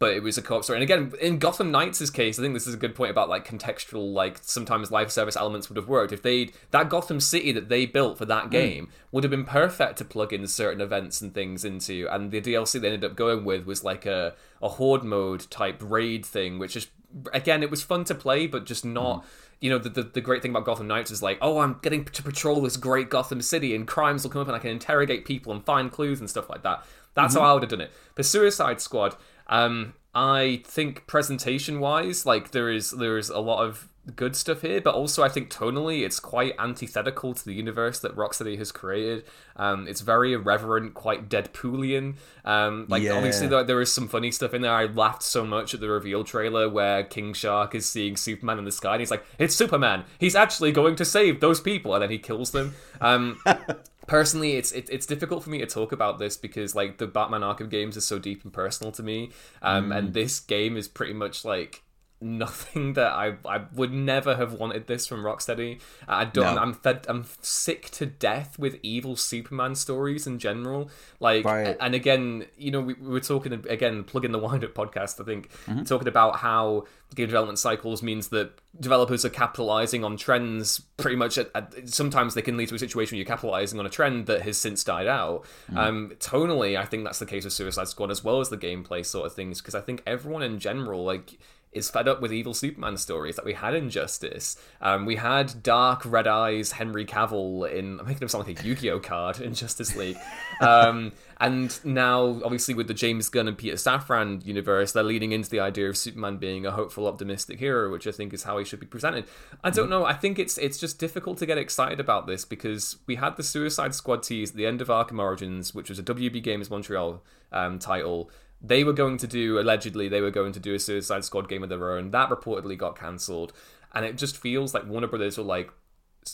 [0.00, 0.78] but it was a co-op story.
[0.78, 3.46] And again, in Gotham Knights' case, I think this is a good point about like
[3.46, 7.68] contextual, like sometimes live service elements would have worked if they that Gotham City that
[7.68, 8.30] they built for Hmm.
[8.30, 12.08] that game would have been perfect to plug in certain events and things into.
[12.10, 15.82] And the DLC they ended up going with was like a a horde mode type
[15.84, 16.88] raid thing, which is
[17.34, 19.24] again it was fun to play, but just not.
[19.62, 22.06] You know, the, the, the great thing about Gotham Knights is like, oh, I'm getting
[22.06, 25.26] to patrol this great Gotham City, and crimes will come up, and I can interrogate
[25.26, 26.82] people and find clues and stuff like that.
[27.12, 27.92] That's how I would have done it.
[28.14, 29.16] The Suicide Squad,
[29.50, 33.86] um, I think presentation wise, like there is there is a lot of
[34.16, 38.16] good stuff here, but also I think tonally it's quite antithetical to the universe that
[38.16, 39.24] Rocksteady has created.
[39.56, 42.14] Um, it's very irreverent, quite Deadpoolian.
[42.44, 43.12] Um, like Yeah.
[43.12, 44.72] obviously there, there is some funny stuff in there.
[44.72, 48.64] I laughed so much at the reveal trailer where King Shark is seeing Superman in
[48.64, 50.04] the sky and he's like, "It's Superman.
[50.18, 52.74] He's actually going to save those people," and then he kills them.
[53.00, 53.38] Um,
[54.10, 57.42] personally it's it, it's difficult for me to talk about this because like the batman
[57.42, 59.30] arkham games are so deep and personal to me.
[59.62, 61.84] Um and this game is pretty much like
[62.20, 65.80] nothing that I I would never have wanted this from Rocksteady.
[66.08, 66.54] I don't.
[66.56, 66.60] No.
[66.62, 67.06] I'm fed.
[67.08, 70.90] I'm sick to death with evil Superman stories in general.
[71.18, 71.76] Like, Right.
[71.80, 75.20] and again, you know, we, we were talking again, plugging the wind up podcast.
[75.20, 75.50] I think
[75.86, 80.80] talking about how game development cycles means that developers are capitalizing on trends.
[80.96, 83.86] Pretty much, at, at, sometimes they can lead to a situation where you're capitalizing on
[83.86, 85.44] a trend that has since died out.
[85.74, 89.04] Um, tonally, I think that's the case with Suicide Squad as well as the gameplay
[89.04, 91.38] sort of things because I think everyone in general like
[91.72, 94.56] is fed up with evil Superman stories that we had in Justice.
[94.80, 98.66] Um, we had Dark Red Eyes Henry Cavill in I'm making him sound like a
[98.66, 100.16] Yu-Gi-Oh card in Justice League.
[100.60, 105.48] Um, and now, obviously, with the James Gunn and Peter Safran universe, they're leading into
[105.48, 108.64] the idea of Superman being a hopeful, optimistic hero, which I think is how he
[108.64, 109.26] should be presented.
[109.62, 110.04] I don't know.
[110.04, 113.44] I think it's it's just difficult to get excited about this because we had the
[113.44, 117.22] Suicide Squad tease at the end of Arkham Origins, which was a WB Games Montreal
[117.52, 118.30] um, title
[118.62, 121.62] they were going to do allegedly they were going to do a Suicide Squad game
[121.62, 122.10] of their own.
[122.10, 123.52] That reportedly got cancelled,
[123.94, 125.70] and it just feels like Warner Brothers were like,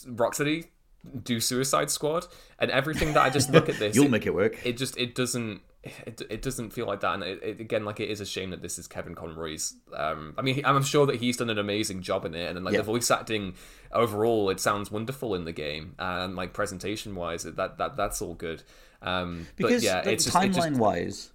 [0.07, 0.67] Rocksteady,
[1.23, 2.27] do Suicide Squad,
[2.59, 4.59] and everything that I just look at this, You'll it, make it work.
[4.65, 5.61] it just it doesn't.
[6.05, 8.51] It, it doesn't feel like that, and it, it, again, like it is a shame
[8.51, 9.73] that this is Kevin Conroy's.
[9.95, 12.73] Um, I mean, I'm sure that he's done an amazing job in it, and like
[12.75, 12.81] Yeah.
[12.81, 13.55] the voice acting
[13.93, 18.35] overall, it sounds wonderful in the game, and like presentation wise, that that that's all
[18.35, 18.65] good.
[19.01, 20.79] Um, Because but yeah, like, it's just, it timeline just, Mm-hmm.
[20.79, 21.31] wise.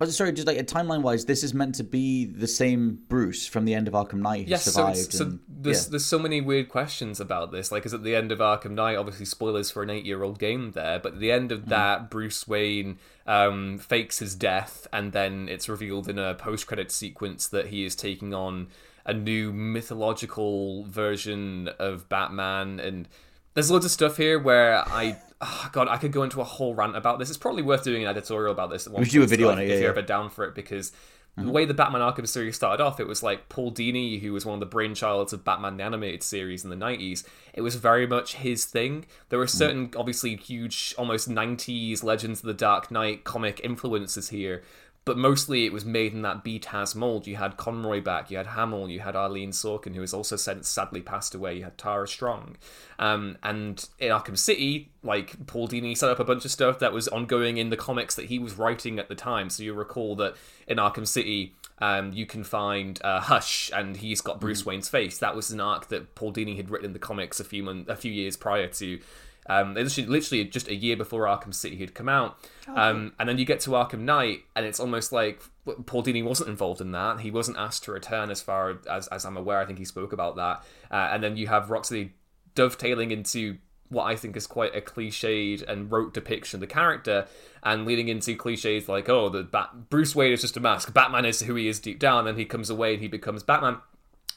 [0.00, 3.64] Oh, sorry, just like timeline wise, this is meant to be the same Bruce from
[3.64, 5.12] the end of Arkham Knight Yes, survived.
[5.14, 5.90] so and- there's yeah.
[5.92, 7.72] there's so many weird questions about this.
[7.72, 10.38] Like, is at the end of Arkham Knight, obviously spoilers for an eight year old
[10.38, 15.12] game there, but at the end of that, Bruce Wayne um, fakes his death, and
[15.12, 18.66] then it's revealed in a post credit sequence that he is taking on
[19.06, 23.08] a new mythological version of Batman, and
[23.54, 25.18] there's loads of stuff here where I.
[25.44, 27.28] Oh God, I could go into a whole rant about this.
[27.28, 28.86] It's probably worth doing an editorial about this.
[28.86, 29.88] At one We should do a video so on it, if yeah, you're yeah.
[29.88, 30.92] ever down for it, because
[31.34, 31.50] the mm-hmm.
[31.50, 34.60] way the Batman Arkham series started off, it was like Paul Dini, who was one
[34.60, 37.24] of the brainchilds of Batman the Animated Series in the 90s.
[37.54, 39.06] It was very much his thing.
[39.30, 39.56] There were mm-hmm.
[39.56, 44.62] certain, obviously, huge, almost 90s Legends of the Dark Knight comic influences here.
[45.04, 47.26] But mostly it was made in that BTAS mold.
[47.26, 50.68] You had Conroy back, you had Hamill, you had Arlene Sorkin, who has also since
[50.68, 51.56] sadly passed away.
[51.56, 52.56] You had Tara Strong.
[53.00, 56.92] Um, and in Arkham City, like Paul Dini set up a bunch of stuff that
[56.92, 59.50] was ongoing in the comics that he was writing at the time.
[59.50, 60.36] So you recall that
[60.68, 65.18] in Arkham City, um, you can find uh, Hush, and he's got Bruce Wayne's face.
[65.18, 67.86] That was an arc that Paul Dini had written in the comics a few mon-
[67.88, 69.00] a few years prior to.
[69.48, 73.38] Um, literally, literally just a year before Arkham City had come out, um, and then
[73.38, 75.42] you get to Arkham Knight, and it's almost like
[75.86, 77.20] Paul Dini wasn't involved in that.
[77.20, 79.58] He wasn't asked to return, as far as as I'm aware.
[79.58, 82.10] I think he spoke about that, uh, and then you have Rocksteady
[82.54, 87.26] dovetailing into what I think is quite a cliched and rote depiction of the character,
[87.62, 91.24] and leading into cliches like, oh, the Bat- Bruce Wayne is just a mask, Batman
[91.24, 93.78] is who he is deep down, and he comes away and he becomes Batman.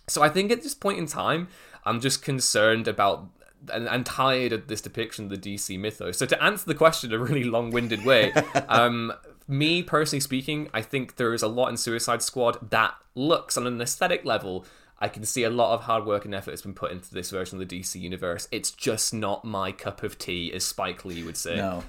[0.07, 1.47] So I think at this point in time,
[1.85, 3.29] I'm just concerned about
[3.71, 6.17] and, and tired of this depiction of the DC mythos.
[6.17, 8.31] So to answer the question in a really long-winded way,
[8.67, 9.13] um,
[9.47, 13.67] me personally speaking, I think there is a lot in Suicide Squad that looks on
[13.67, 14.65] an aesthetic level.
[14.99, 17.29] I can see a lot of hard work and effort has been put into this
[17.29, 18.47] version of the DC universe.
[18.51, 21.57] It's just not my cup of tea, as Spike Lee would say.
[21.57, 21.83] No.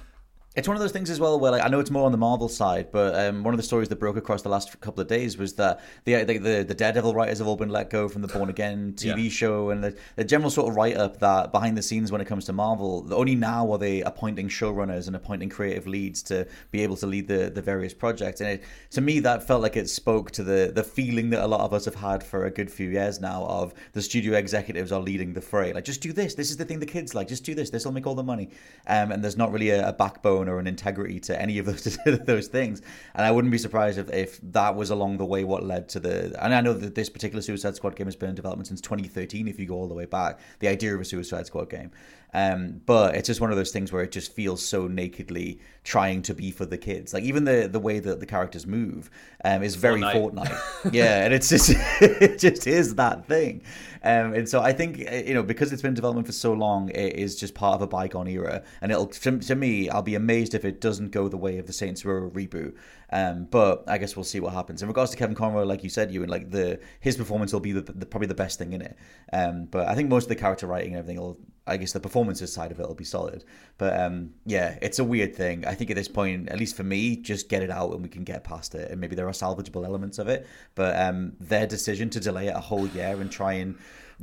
[0.57, 2.17] It's one of those things as well where like, I know it's more on the
[2.17, 5.07] Marvel side, but um, one of the stories that broke across the last couple of
[5.07, 8.23] days was that the the, the, the Daredevil writers have all been let go from
[8.23, 9.29] the Born Again TV Yeah.
[9.29, 12.25] show, and the, the general sort of write up that behind the scenes when it
[12.25, 16.81] comes to Marvel, only now are they appointing showrunners and appointing creative leads to be
[16.81, 18.41] able to lead the, the various projects.
[18.41, 21.47] And it, to me, that felt like it spoke to the the feeling that a
[21.47, 24.91] lot of us have had for a good few years now of the studio executives
[24.91, 25.71] are leading the fray.
[25.71, 26.33] Like, just do this.
[26.33, 27.27] This is the thing the kids like.
[27.27, 27.69] Just do this.
[27.69, 28.49] This will make all the money.
[28.87, 31.97] Um, and there's not really a, a backbone or an integrity to any of those
[32.05, 32.81] those things.
[33.15, 35.99] And I wouldn't be surprised if, if that was along the way what led to
[35.99, 36.35] the.
[36.43, 39.47] And I know that this particular Suicide Squad game has been in development since 2013.
[39.47, 41.91] If you go all the way back, the idea of a Suicide Squad game.
[42.33, 46.21] Um, but it's just one of those things where it just feels so nakedly trying
[46.23, 47.13] to be for the kids.
[47.13, 49.09] Like even the the way that the characters move
[49.45, 50.47] um, is very Fortnite.
[50.47, 50.93] Fortnite.
[50.93, 51.71] yeah, and it's just
[52.01, 53.61] it just is that thing.
[54.03, 56.53] Um, and so I think uh, you know because it's been in development for so
[56.53, 58.63] long, it is just part of a bygone era.
[58.81, 61.65] And it'll to, to me, I'll be amazed if it doesn't go the way of
[61.65, 62.75] the Saints Row reboot.
[63.11, 64.81] Um, but I guess we'll see what happens.
[64.81, 67.61] In regards to Kevin Conroy, like you said, you and like the his performance will
[67.61, 68.97] be the, the, probably the best thing in it.
[69.31, 71.37] Um, but I think most of the character writing and everything will.
[71.67, 73.43] I guess the performances side of it will be solid.
[73.77, 75.65] But um, yeah, it's a weird thing.
[75.65, 78.09] I think at this point, at least for me, just get it out and we
[78.09, 78.89] can get past it.
[78.89, 80.47] And maybe there are salvageable elements of it.
[80.75, 83.77] But um, their decision to delay it a whole year and try and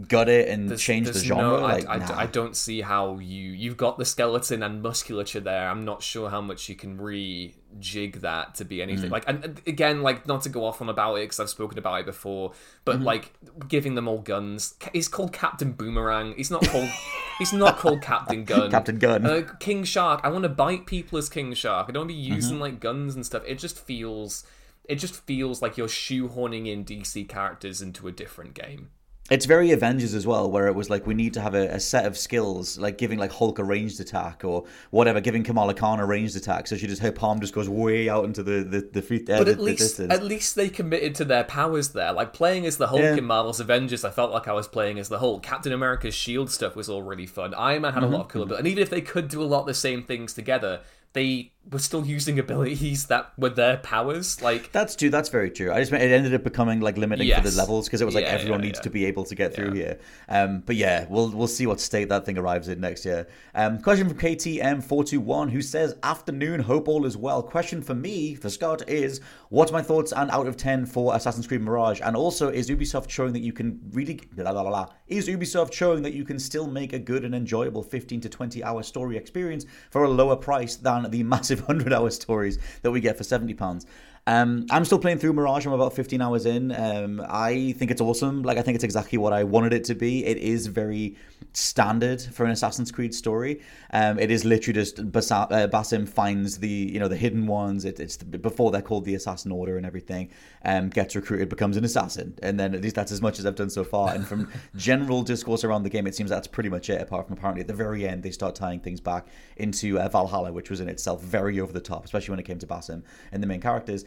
[0.09, 2.19] gut it and There's- change the genre, no- like I, I- nah.
[2.19, 5.69] I don't see how you you've got the skeleton and musculature there.
[5.69, 9.13] I'm not sure how much you can rejig that to be anything Mm.
[9.13, 9.25] like.
[9.29, 12.07] And again, like not to go off on about it because I've spoken about it
[12.07, 12.53] before,
[12.85, 13.05] but Mm-hmm.
[13.05, 13.33] like
[13.69, 14.75] giving them all guns.
[14.93, 16.35] He's called Captain Boomerang.
[16.37, 16.89] He's not called.
[17.39, 18.71] he's not called Captain Gun.
[18.71, 19.25] Captain Gun.
[19.25, 20.21] Uh, King Shark.
[20.25, 21.87] I want to bite people as King Shark.
[21.89, 22.35] I don't want to be Mm-hmm.
[22.35, 23.43] using like guns and stuff.
[23.47, 24.45] It just feels.
[24.89, 28.91] It just feels like you're shoehorning in DC characters into a different game.
[29.31, 31.81] It's very Avengers as well, where it was like we need to have a, a
[31.81, 35.99] set of skills, like giving like Hulk a ranged attack or whatever, giving Kamala Khan
[35.99, 38.87] a ranged attack, so she just her palm just goes way out into the the
[38.93, 40.13] the, free, uh, But the, at the least, distance.
[40.13, 42.13] at least they committed to their powers there.
[42.13, 43.17] Like playing as the Hulk Yeah.
[43.17, 45.43] in Marvel's Avengers, I felt like I was playing as the Hulk.
[45.43, 47.55] Captain America's Shield stuff was all really fun.
[47.55, 48.39] Iron Man had a lot of Mm-hmm.
[48.51, 50.83] cool and even if they could do a lot of the same things together,
[51.15, 54.43] they were still using abilities that were their powers.
[54.43, 55.11] Like That's true.
[55.11, 55.73] That's very true.
[55.73, 58.15] I just meant it ended up becoming like limiting for the levels because it was
[58.15, 58.83] like Yeah, everyone yeah, needs yeah.
[58.83, 59.99] to be able to get through here.
[60.29, 63.27] Um, but yeah, we'll we'll see what state that thing arrives in next year.
[63.55, 67.83] Um, question from KTM four two one who says, "Afternoon, hope all is well." Question
[67.83, 71.63] for me for Scott is, "What's my thoughts and out of ten for Assassin's Creed
[71.63, 74.89] Mirage?" And also, is Ubisoft showing that you can really la la la la?
[75.07, 78.63] Is Ubisoft showing that you can still make a good and enjoyable fifteen to twenty
[78.63, 83.01] hour story experience for a lower price than the massive hundred hour stories that we
[83.01, 83.87] get for seventy pounds?
[84.27, 85.67] Um, I'm still playing through Mirage.
[85.67, 86.73] I'm about 15 hours in.
[86.73, 88.43] Um, I think it's awesome.
[88.43, 90.25] Like I think it's exactly what I wanted it to be.
[90.25, 91.17] It is very
[91.53, 93.61] standard for an Assassin's Creed story.
[93.93, 97.85] Um, it is literally just uh, Basim finds the you know the hidden ones.
[97.85, 100.31] It, it's the, before they're called the Assassin Order and everything.
[100.65, 103.55] Um, gets recruited, becomes an assassin, and then at least that's as much as I've
[103.55, 104.15] done so far.
[104.15, 107.03] And from general discourse around the game, it seems that's pretty much it.
[107.03, 110.51] Apart from apparently at the very end, they start tying things back into uh, Valhalla,
[110.51, 113.43] which was in itself very over the top, especially when it came to Basim and
[113.43, 114.07] the main characters.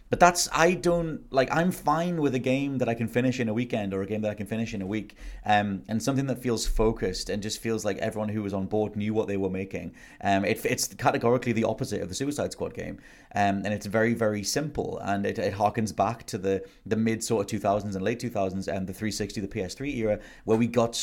[0.11, 1.47] But that's I don't like.
[1.55, 4.21] I'm fine with a game that I can finish in a weekend or a game
[4.23, 7.61] that I can finish in a week, um, and something that feels focused and just
[7.61, 9.95] feels like everyone who was on board knew what they were making.
[10.21, 12.99] Um, it, it's categorically the opposite of the Suicide Squad game,
[13.35, 17.23] um, and it's very very simple and it, it harkens back to the the mid
[17.23, 20.93] sort of 2000s and late 2000s and the 360 the PS3 era where we got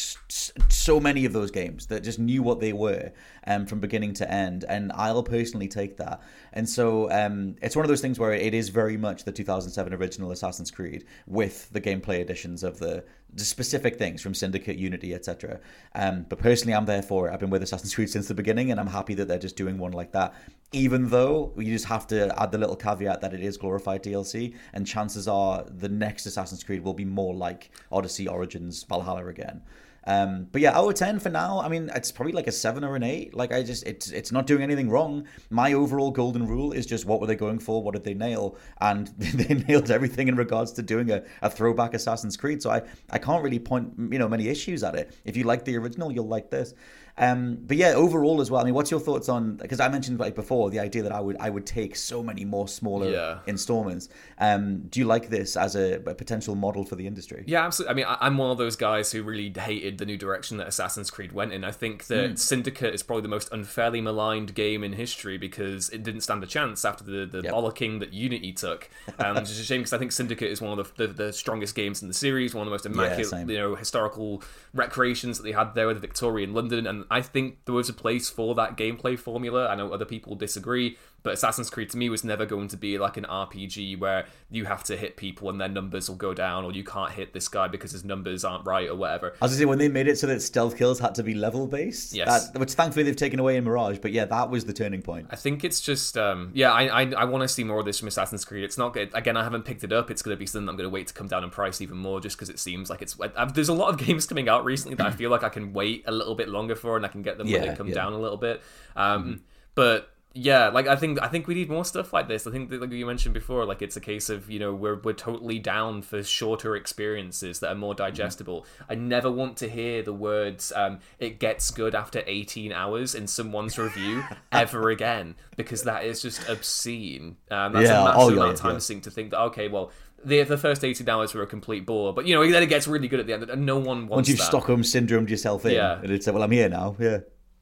[0.68, 3.11] so many of those games that just knew what they were
[3.48, 6.20] um, from beginning to end, and I'll personally take that.
[6.52, 9.94] And so um, it's one of those things where it is very much the 2007
[9.94, 15.14] original Assassin's Creed with the gameplay additions of the, the specific things from Syndicate, Unity,
[15.14, 15.61] etc.
[15.94, 17.32] Um, but personally, I'm there for it.
[17.32, 19.78] I've been with Assassin's Creed since the beginning, and I'm happy that they're just doing
[19.78, 20.34] one like that.
[20.72, 24.55] Even though you just have to add the little caveat that it is glorified DLC,
[24.74, 29.62] and chances are the next Assassin's Creed will be more like Odyssey, Origins, Valhalla again.
[30.09, 31.61] Um, but yeah, out of ten for now.
[31.61, 33.34] I mean, it's probably like a seven or an eight.
[33.34, 35.26] Like I just, it's it's not doing anything wrong.
[35.50, 37.82] My overall golden rule is just what were they going for?
[37.82, 38.56] What did they nail?
[38.80, 42.62] And they nailed everything in regards to doing a, a throwback Assassin's Creed.
[42.62, 42.80] So I
[43.11, 45.14] I can't really point you know many issues at it.
[45.26, 46.72] If you like the original, you'll like this.
[47.18, 48.60] Um, but yeah, overall as well.
[48.60, 49.56] I mean, what's your thoughts on?
[49.56, 52.44] Because I mentioned like before the idea that I would I would take so many
[52.44, 53.38] more smaller Yeah.
[53.46, 54.08] installments.
[54.38, 57.44] Um, do you like this as a, a potential model for the industry?
[57.46, 57.90] Yeah, absolutely.
[57.90, 60.68] I mean, I- I'm one of those guys who really hated the new direction that
[60.68, 61.64] Assassin's Creed went in.
[61.64, 62.34] I think that Hmm.
[62.36, 66.46] Syndicate is probably the most unfairly maligned game in history because it didn't stand a
[66.46, 67.52] chance after the, the Yep.
[67.54, 68.88] bollocking that Unity took.
[69.18, 71.32] Um, which is a shame because I think Syndicate is one of the, the, the
[71.32, 73.50] strongest games in the series, one of the most immaculate, same.
[73.50, 74.42] you know, historical
[74.74, 76.86] recreations that they had there with the Victorian London.
[76.86, 79.68] And I think there was a place for that gameplay formula.
[79.68, 80.96] I know other people disagree.
[81.22, 84.66] But Assassin's Creed to me was never going to be like an RPG where you
[84.66, 87.48] have to hit people and their numbers will go down, or you can't hit this
[87.48, 89.34] guy because his numbers aren't right, or whatever.
[89.40, 91.34] I was gonna say when they made it so that stealth kills had to be
[91.34, 92.14] level based.
[92.14, 92.50] Yes.
[92.50, 93.98] that, which thankfully they've taken away in Mirage.
[93.98, 95.28] But yeah, that was the turning point.
[95.30, 97.98] I think it's just, um, yeah, I I, I want to see more of this
[97.98, 98.64] from Assassin's Creed.
[98.64, 99.10] It's not good.
[99.14, 100.10] Again, I haven't picked it up.
[100.10, 101.98] It's going to be something I'm going to wait to come down in price even
[101.98, 103.18] more, just because it seems like it's.
[103.20, 105.72] I've, there's a lot of games coming out recently that I feel like I can
[105.72, 107.94] wait a little bit longer for, and I can get them when they come yeah.
[107.94, 108.62] down a little bit.
[108.96, 109.42] Um,
[109.74, 112.47] But yeah, like I think I think we need more stuff like this.
[112.47, 115.01] I think that, like you mentioned before, like it's a case of you know we're
[115.01, 118.64] we're totally down for shorter experiences that are more digestible.
[118.89, 123.26] I never want to hear the words um, "it gets good after 18 hours" in
[123.26, 124.22] someone's review
[124.53, 127.37] ever again because that is just obscene.
[127.51, 128.79] Um, that's Yeah, a massive oh, yeah, amount of time yeah.
[128.79, 129.91] sink to think that okay, well.
[130.24, 132.89] The, the first 18 hours were a complete bore, but you know, then it gets
[132.89, 134.47] really good at the end, and no one wants Once you've that.
[134.47, 136.01] Stockholm syndromed yourself in, Yeah.
[136.03, 136.97] and it's like, well, I'm here now.
[136.99, 137.18] Yeah.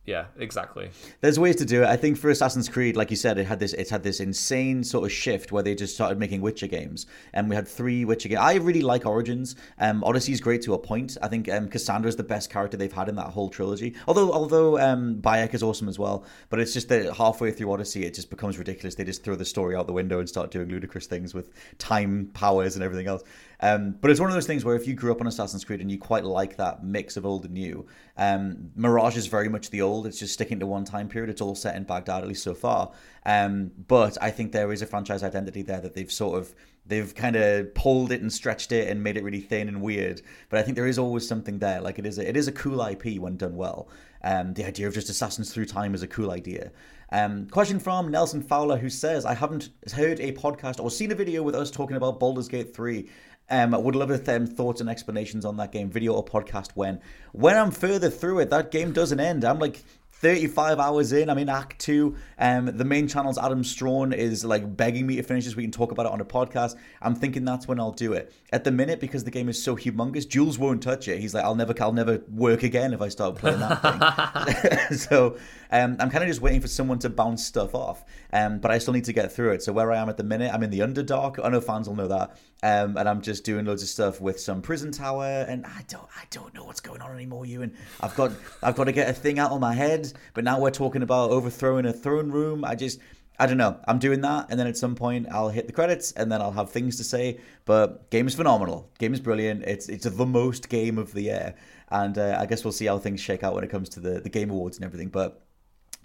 [0.06, 0.90] Yeah, exactly.
[1.20, 1.88] There's ways to do it.
[1.88, 4.84] I think for Assassin's Creed, like you said, it had this it's had this insane
[4.84, 8.28] sort of shift where they just started making Witcher games, and we had three Witcher
[8.28, 8.40] games.
[8.40, 9.56] I really like Origins.
[9.80, 11.16] Um, Odyssey is great to a point.
[11.22, 13.96] I think um, Cassandra is the best character they've had in that whole trilogy.
[14.06, 18.06] Although although um, Bayek is awesome as well, but it's just that halfway through Odyssey,
[18.06, 18.94] it just becomes ridiculous.
[18.94, 22.30] They just throw the story out the window and start doing ludicrous things with time
[22.32, 23.24] powers and everything else.
[23.60, 25.80] Um, but it's one of those things where if you grew up on Assassin's Creed
[25.80, 27.86] and you quite like that mix of old and new,
[28.16, 30.06] um, Mirage is very much the old.
[30.06, 31.30] It's just sticking to one time period.
[31.30, 32.92] It's all set in Baghdad, at least so far.
[33.24, 36.54] Um, but I think there is a franchise identity there that they've sort of
[36.88, 40.22] they've kind of pulled it and stretched it and made it really thin and weird.
[40.48, 41.80] But I think there is always something there.
[41.80, 43.88] Like it is a, it is a cool IP when done well.
[44.22, 46.72] Um, the idea of just assassins through time is a cool idea.
[47.12, 51.14] Um, question from Nelson Fowler who says, I haven't heard a podcast or seen a
[51.14, 53.08] video with us talking about Baldur's Gate 3.
[53.48, 56.72] Um, I would love if them thoughts and explanations on that game, video or podcast.
[56.74, 57.00] When
[57.32, 59.44] when I'm further through it, that game doesn't end.
[59.44, 59.82] I'm like
[60.20, 61.28] 35 hours in.
[61.28, 62.16] I'm in Act Two.
[62.38, 65.54] Um, the main channel's Adam Strawn is like begging me to finish this.
[65.54, 66.74] We can talk about it on a podcast.
[67.02, 68.32] I'm thinking that's when I'll do it.
[68.50, 71.20] At the minute, because the game is so humongous, Jules won't touch it.
[71.20, 74.96] He's like, I'll never, I'll never work again if I start playing that thing.
[74.98, 75.36] so
[75.70, 78.04] um, I'm kind of just waiting for someone to bounce stuff off.
[78.32, 79.62] Um, but I still need to get through it.
[79.62, 81.44] So where I am at the minute, I'm in the Underdark.
[81.44, 82.38] I know fans will know that.
[82.62, 86.08] Um, and I'm just doing loads of stuff with some prison tower, and I don't,
[86.16, 87.74] I don't know what's going on anymore, Ewan.
[88.00, 90.12] I've got, I've got to get a thing out of my head.
[90.34, 92.64] But now we're talking about overthrowing a throne room.
[92.64, 92.98] I just,
[93.38, 93.78] I don't know.
[93.86, 96.52] I'm doing that, and then at some point I'll hit the credits, and then I'll
[96.52, 97.38] have things to say.
[97.66, 98.90] But game is phenomenal.
[98.98, 99.64] Game is brilliant.
[99.64, 101.54] It's it's the most game of the year,
[101.90, 104.20] and uh, I guess we'll see how things shake out when it comes to the
[104.20, 105.08] the game awards and everything.
[105.08, 105.45] But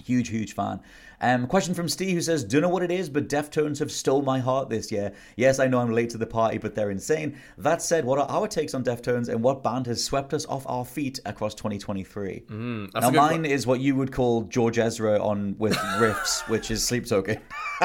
[0.05, 0.79] Huge, huge fan.
[1.23, 4.23] Um, question from Steve who says, Don't know what it is, but Deftones have stole
[4.23, 5.13] my heart this year.
[5.35, 7.37] Yes, I know I'm late to the party, but they're insane.
[7.59, 10.63] That said, what are our takes on Deftones and what band has swept us off
[10.67, 12.43] our feet across 2023?
[12.49, 16.83] Mm, now, mine is what you would call George Ezra on with riffs, which is
[16.83, 17.39] Sleep Token.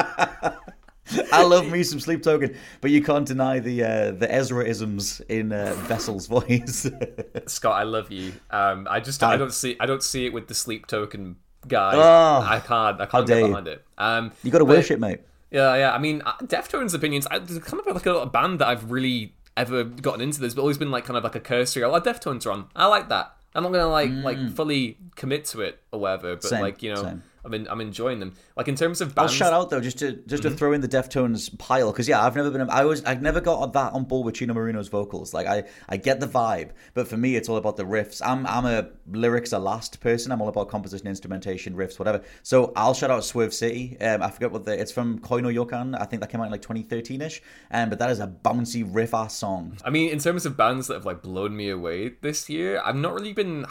[1.31, 5.53] I love me some Sleep Token, but you can't deny the uh, the Ezra-isms in
[5.53, 6.85] uh, Vessel's voice.
[7.47, 8.33] Scott, I love you.
[8.51, 11.37] Um, I just I- I don't see I don't see it with the Sleep Token
[11.67, 11.93] guy.
[11.95, 13.47] Oh, I can't I can't get you.
[13.47, 13.83] behind it.
[13.97, 15.21] Um, you got to worship, mate.
[15.51, 15.91] Yeah, yeah.
[15.93, 17.25] I mean, uh, Deftones' opinions.
[17.31, 20.39] I, there's kind of like a band that I've really ever gotten into.
[20.39, 21.83] There's always been like kind of like a cursory.
[21.83, 22.67] Oh, Deftones are on.
[22.75, 23.33] I like that.
[23.55, 26.35] I'm not gonna like like fully commit to it or whatever.
[26.35, 26.49] But Mm.
[26.49, 27.23] Same, like you know, same.
[27.47, 28.33] I'm in, I'm enjoying them.
[28.55, 30.87] Like in terms of I'll shout out though, just to just to throw in the
[30.87, 32.69] Deftones pile, because yeah, I've never been.
[32.69, 35.33] I was I've never got that on board with Chino Moreno's vocals.
[35.33, 38.21] Like I I get the vibe, but for me, it's all about the riffs.
[38.23, 40.31] I'm I'm a lyrics are last person.
[40.31, 42.21] I'm all about composition, instrumentation, riffs, whatever.
[42.43, 43.97] So I'll shout out Swerve City.
[44.01, 45.99] Um, I forget what the it's from Koino Yokan.
[45.99, 47.41] I think that came out in like 2013 ish.
[47.71, 49.77] Um, but that is a bouncy riff ass song.
[49.85, 52.95] I mean, in terms of bands that have like blown me away this year, I've
[52.95, 53.65] not really been.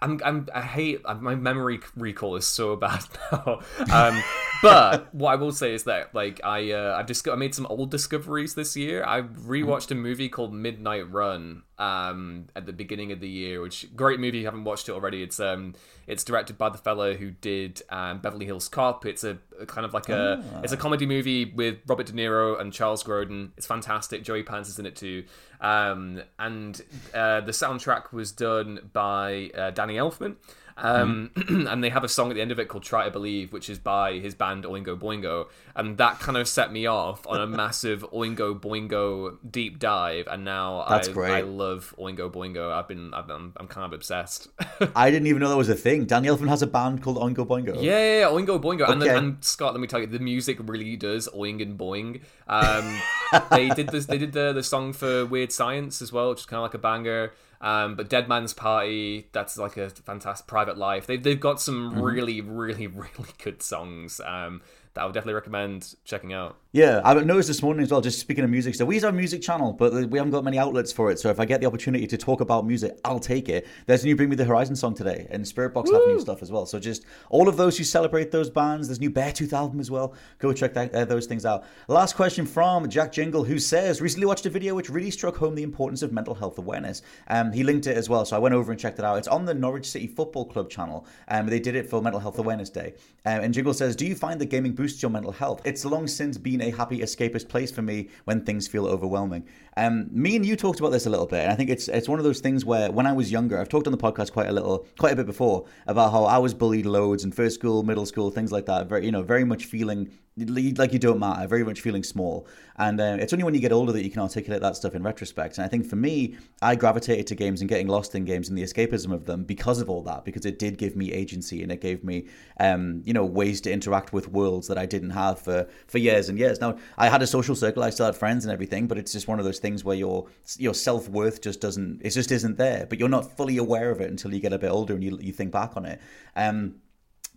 [0.00, 3.60] I'm, I'm I hate my memory recall is so bad now.
[3.90, 4.22] Um,
[4.62, 7.66] but what I will say is that like I uh, I've just I made some
[7.66, 9.04] old discoveries this year.
[9.04, 13.94] I rewatched a movie called Midnight Run um, at the beginning of the year, which
[13.94, 14.38] great movie.
[14.38, 15.74] If you haven't watched it already, it's um
[16.06, 19.04] it's directed by the fellow who did um, Beverly Hills Cop.
[19.04, 22.60] It's a, a kind of like a it's a comedy movie with Robert De Niro
[22.60, 23.50] and Charles Grodin.
[23.56, 24.22] It's fantastic.
[24.22, 25.24] Joey Pants is in it too.
[25.60, 26.80] Um, and
[27.14, 30.36] uh, the soundtrack was done by uh, Danny Elfman.
[30.76, 33.52] Um, and they have a song at the end of it called "Try to Believe,"
[33.52, 37.40] which is by his band Oingo Boingo, and that kind of set me off on
[37.40, 40.26] a massive Oingo Boingo deep dive.
[40.30, 41.32] And now That's I, great.
[41.32, 42.72] I love Oingo Boingo.
[42.72, 44.48] I've been, I've been I'm kind of obsessed.
[44.96, 46.06] I didn't even know that was a thing.
[46.06, 47.76] Danny Elfman has a band called Oingo Boingo.
[47.76, 48.88] Yeah, yeah, yeah, Oingo Boingo.
[48.88, 52.20] And, the, and Scott, let me tell you, the music really does oing and boing.
[52.48, 53.00] Um,
[53.50, 54.06] they did this.
[54.06, 56.74] They did the the song for Weird Science as well, which is kind of like
[56.74, 57.32] a banger.
[57.60, 61.06] Um, but Dead Man's Party, that's like a fantastic private life.
[61.06, 62.00] They've they've got some Mm-hmm.
[62.02, 64.20] really, really, really good songs.
[64.24, 64.62] Um,
[64.94, 66.56] that I would definitely recommend checking out.
[66.74, 69.12] Yeah, I noticed this morning as well, just speaking of music So, We use our
[69.12, 71.18] music channel, but we haven't got many outlets for it.
[71.18, 73.66] So if I get the opportunity to talk about music, I'll take it.
[73.84, 76.50] There's a new Bring Me the Horizon song today, and Spiritbox have new stuff as
[76.50, 76.64] well.
[76.64, 80.14] So just all of those who celebrate those bands, there's new Beartooth album as well.
[80.38, 81.64] Go check that, uh, those things out.
[81.88, 85.54] Last question from Jack Jingle, who says, recently watched a video which really struck home
[85.54, 87.02] the importance of mental health awareness.
[87.28, 89.18] Um, he linked it as well, so I went over and checked it out.
[89.18, 91.04] It's on the Norwich City Football Club channel.
[91.28, 92.94] Um, they did it for Mental Health Awareness Day.
[93.26, 95.60] Um, and Jingle says, do you find that gaming boosts your mental health?
[95.66, 99.46] It's long since been a happy escapist place for me when things feel overwhelming.
[99.76, 102.08] Um, me and you talked about this a little bit, and I think it's it's
[102.08, 104.48] one of those things where when I was younger, I've talked on the podcast quite
[104.48, 107.82] a little, quite a bit before about how I was bullied loads in first school,
[107.82, 108.88] middle school, things like that.
[108.88, 112.46] Very, you know, very much feeling like you don't matter, very much feeling small.
[112.76, 115.02] And uh, it's only when you get older that you can articulate that stuff in
[115.02, 115.58] retrospect.
[115.58, 118.56] And I think for me, I gravitated to games and getting lost in games and
[118.56, 121.70] the escapism of them because of all that, because it did give me agency and
[121.70, 122.28] it gave me,
[122.60, 126.30] um, you know, ways to interact with worlds that I didn't have for, for years
[126.30, 126.60] and years.
[126.62, 129.28] Now, I had a social circle, I still had friends and everything, but it's just
[129.28, 130.26] one of those things where your
[130.56, 132.86] your self worth just doesn't, it just isn't there.
[132.86, 135.18] But you're not fully aware of it until you get a bit older and you,
[135.20, 136.00] you think back on it.
[136.36, 136.76] Um,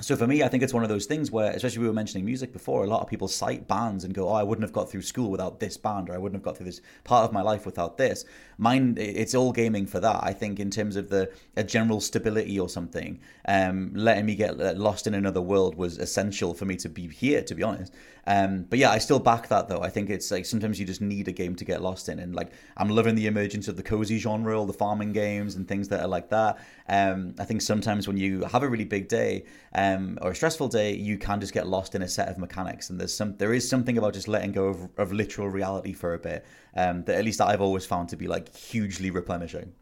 [0.01, 2.25] so for me, I think it's one of those things where, especially we were mentioning
[2.25, 4.89] music before, a lot of people cite bands and go, "Oh, I wouldn't have got
[4.91, 7.41] through school without this band, or I wouldn't have got through this part of my
[7.41, 8.25] life without this."
[8.57, 10.19] Mine, it's all gaming for that.
[10.23, 14.57] I think in terms of the a general stability or something, um, letting me get
[14.77, 17.41] lost in another world was essential for me to be here.
[17.41, 17.93] To be honest,
[18.27, 19.81] um, but yeah, I still back that though.
[19.81, 22.35] I think it's like sometimes you just need a game to get lost in, and
[22.35, 25.87] like I'm loving the emergence of the cozy genre, all the farming games and things
[25.89, 26.57] that are like that.
[26.89, 30.69] Um, I think sometimes when you have a really big day um, or a stressful
[30.69, 33.53] day, you can just get lost in a set of mechanics, and there's some there
[33.53, 36.45] is something about just letting go of, of literal reality for a bit
[36.75, 39.73] um, that at least I've always found to be like hugely replenishing.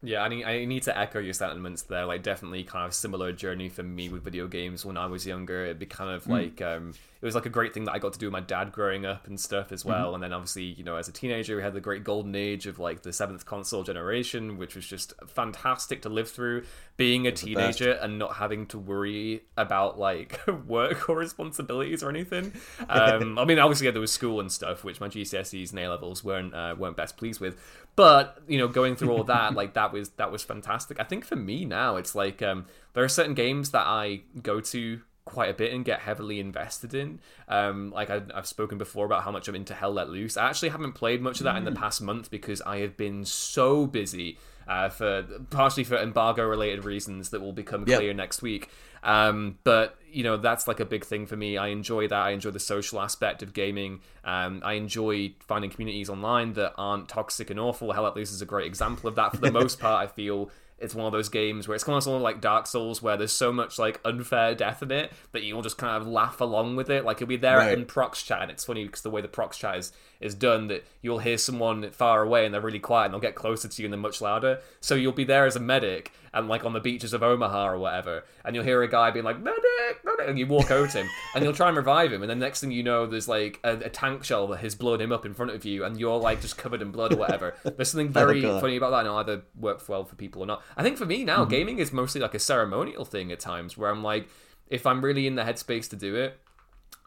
[0.00, 2.06] Yeah, I need, I need to echo your sentiments there.
[2.06, 5.64] Like, definitely kind of similar journey for me with video games when I was younger.
[5.64, 6.30] It'd be kind of mm.
[6.30, 8.40] like, um, it was like a great thing that I got to do with my
[8.40, 10.06] dad growing up and stuff as well.
[10.06, 10.14] Mm-hmm.
[10.14, 12.78] And then obviously, you know, as a teenager, we had the great golden age of
[12.78, 16.64] like the seventh console generation, which was just fantastic to live through.
[16.96, 22.52] Being a teenager and not having to worry about like work or responsibilities or anything.
[22.88, 25.90] Um, I mean, obviously, yeah, there was school and stuff, which my GCSEs and A
[25.90, 27.60] levels weren't uh, weren't best pleased with.
[27.96, 31.00] But you know, going through all that, like that was that was fantastic.
[31.00, 34.60] I think for me now, it's like um, there are certain games that I go
[34.60, 37.20] to quite a bit and get heavily invested in.
[37.46, 40.36] Um, like I, have spoken before about how much I'm into Hell Let Loose.
[40.36, 41.58] I actually haven't played much of that mm.
[41.58, 41.76] in the mm.
[41.76, 47.30] past month because I have been so busy uh, for partially for embargo related reasons
[47.30, 48.16] that will become clear yep.
[48.16, 48.70] next week.
[49.02, 51.56] Um, but you know that's like a big thing for me.
[51.56, 52.18] I enjoy that.
[52.18, 54.00] I enjoy the social aspect of gaming.
[54.24, 57.92] Um, I enjoy finding communities online that aren't toxic and awful.
[57.92, 59.32] Hell Let Loose is a great example of that.
[59.32, 62.06] For the most part, I feel it's one of those games where it's kind of
[62.06, 65.62] of like Dark Souls, where there's so much like unfair death in it that you'll
[65.62, 67.04] just kind of laugh along with it.
[67.04, 67.76] Like you'll be there right.
[67.76, 70.68] in prox chat, and it's funny because the way the prox chat is is done
[70.68, 73.82] that you'll hear someone far away and they're really quiet and they'll get closer to
[73.82, 74.60] you and they're much louder.
[74.80, 77.78] So you'll be there as a medic and like on the beaches of Omaha or
[77.78, 80.98] whatever, and you'll hear a guy being like medic, medic, and you walk over to
[80.98, 83.60] him and you'll try and revive him, and then next thing you know, there's like
[83.64, 86.18] a, a, tank shell that has blown him up in front of you, and you're
[86.18, 87.54] like just covered in blood or whatever.
[87.64, 90.46] There's something very oh, funny about that, and it'll either work well for people or
[90.46, 90.62] not.
[90.76, 91.50] I think for me now, mm-hmm.
[91.50, 94.28] gaming is mostly like a ceremonial thing at times, where I'm like,
[94.68, 96.38] if I'm really in the headspace to do it,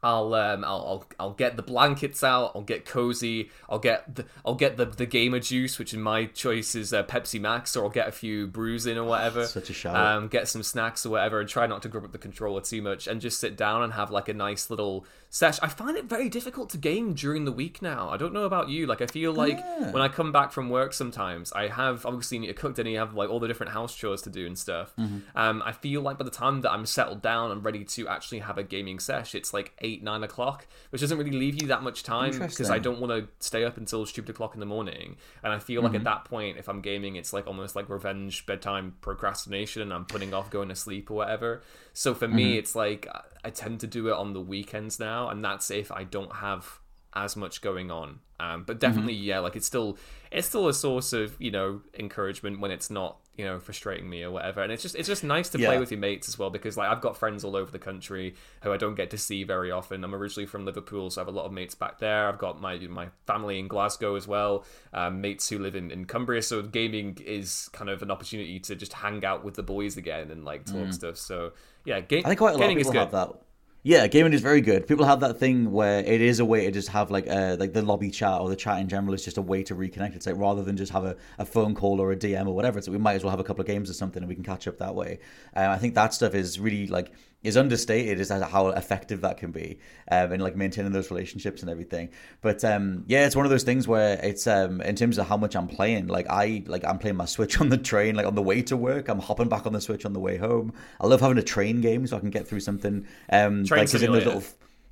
[0.04, 2.54] I'll um I'll, I'll I'll get the blankets out.
[2.56, 3.52] I'll get cozy.
[3.70, 7.04] I'll get the I'll get the the gamer juice, which in my choice is uh,
[7.04, 9.46] Pepsi Max, or I'll get a few brews in or whatever.
[9.48, 9.96] Such a shout.
[9.96, 12.82] Um, get some snacks or whatever, and try not to grip up the controller too
[12.82, 15.58] much, and just sit down and have like a nice little sesh.
[15.64, 18.10] I find it very difficult to game during the week now.
[18.10, 18.86] I don't know about you.
[18.86, 19.92] Like I feel like yeah.
[19.92, 23.16] when I come back from work, sometimes I have obviously you cook, and you have
[23.16, 24.94] like all the different house chores to do and stuff.
[24.98, 25.20] Mm-hmm.
[25.36, 28.40] Um, I feel like by the time that I'm settled down and ready to actually
[28.40, 31.82] have a gaming sesh, it's like eight nine o'clock, which doesn't really leave you that
[31.82, 35.16] much time because I don't want to stay up until stupid o'clock in the morning.
[35.44, 35.86] And I feel mm-hmm.
[35.86, 36.06] like at mm-hmm.
[36.06, 40.34] that point, if I'm gaming, it's like almost like revenge bedtime procrastination, and I'm putting
[40.34, 41.64] off going to sleep or whatever.
[41.94, 42.36] So for mm-hmm.
[42.36, 43.08] me, it's like
[43.44, 46.80] I tend to do it on the weekends now, and that's if I don't have
[47.14, 48.20] as much going on.
[48.40, 49.24] Um, but definitely, mm-hmm.
[49.24, 49.98] yeah, like it's still
[50.32, 54.24] it's still a source of you know encouragement when it's not you know frustrating me
[54.24, 54.62] or whatever.
[54.62, 55.68] And it's just it's just nice to yeah.
[55.68, 58.36] play with your mates as well because like I've got friends all over the country
[58.64, 60.04] who I don't get to see very often.
[60.04, 62.28] I'm originally from Liverpool, so I have a lot of mates back there.
[62.28, 66.06] I've got my my family in Glasgow as well, um, mates who live in in
[66.06, 66.42] Cumbria.
[66.42, 70.32] So gaming is kind of an opportunity to just hang out with the boys again
[70.32, 70.94] and like talk mm.
[70.94, 71.18] stuff.
[71.18, 71.52] So
[71.86, 73.42] yeah, ga- I think quite a lot of people have that
[73.84, 74.86] yeah, gaming is very good.
[74.86, 77.58] People have that thing where it is a way to just have like a, uh,
[77.60, 80.16] like the lobby chat or the chat in general is just a way to reconnect.
[80.16, 82.80] It's like rather than just have a, a phone call or a DM or whatever.
[82.80, 84.44] So we might as well have a couple of games or something and we can
[84.44, 85.18] catch up that way.
[85.56, 87.12] Uh, I think that stuff is really like
[87.44, 89.80] is understated is how effective that can be
[90.12, 92.10] um, in like maintaining those relationships and everything.
[92.42, 95.38] But um, yeah it's one of those things where it's um, in terms of how
[95.38, 98.36] much i'm playing like i like i'm playing my switch on the train like on
[98.36, 99.08] the way to work.
[99.08, 100.74] I'm hopping back on the switch on the way home.
[101.00, 103.94] I love having a train game so i can get through something um train like,
[103.94, 104.44] in those little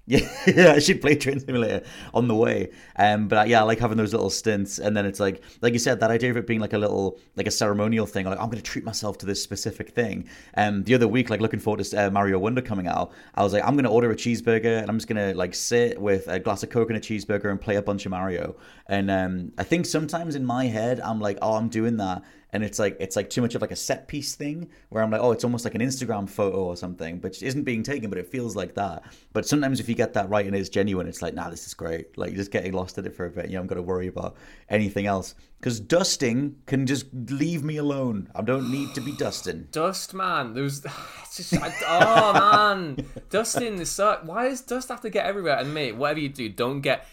[0.47, 1.85] yeah, I should play Train Simulator
[2.15, 2.71] on the way.
[2.95, 5.71] Um, but uh, yeah, I like having those little stints, and then it's like, like
[5.73, 8.25] you said, that idea of it being like a little, like a ceremonial thing.
[8.25, 10.27] Like I'm going to treat myself to this specific thing.
[10.57, 13.53] Um, the other week, like looking forward to uh, Mario Wonder coming out, I was
[13.53, 16.27] like, I'm going to order a cheeseburger, and I'm just going to like sit with
[16.27, 18.55] a glass of Coke and a cheeseburger and play a bunch of Mario.
[18.87, 22.63] And um, I think sometimes in my head, I'm like, oh, I'm doing that and
[22.63, 25.21] it's like it's like too much of like a set piece thing where I'm like,
[25.21, 28.27] oh, it's almost like an Instagram photo or something, but isn't being taken, but it
[28.27, 29.03] feels like that.
[29.33, 31.73] But sometimes if you get that right and it's genuine, it's like, nah, this is
[31.73, 32.17] great.
[32.17, 33.49] Like you're just getting lost in it for a bit.
[33.49, 34.35] You haven't got to worry about
[34.69, 38.29] anything else because dusting can just leave me alone.
[38.35, 39.67] I don't need to be dusting.
[39.71, 40.53] Dust, man.
[40.53, 40.81] There's,
[41.35, 44.19] just, I, oh man, dusting is so.
[44.23, 45.57] Why does dust have to get everywhere?
[45.57, 47.05] And mate, whatever you do, don't get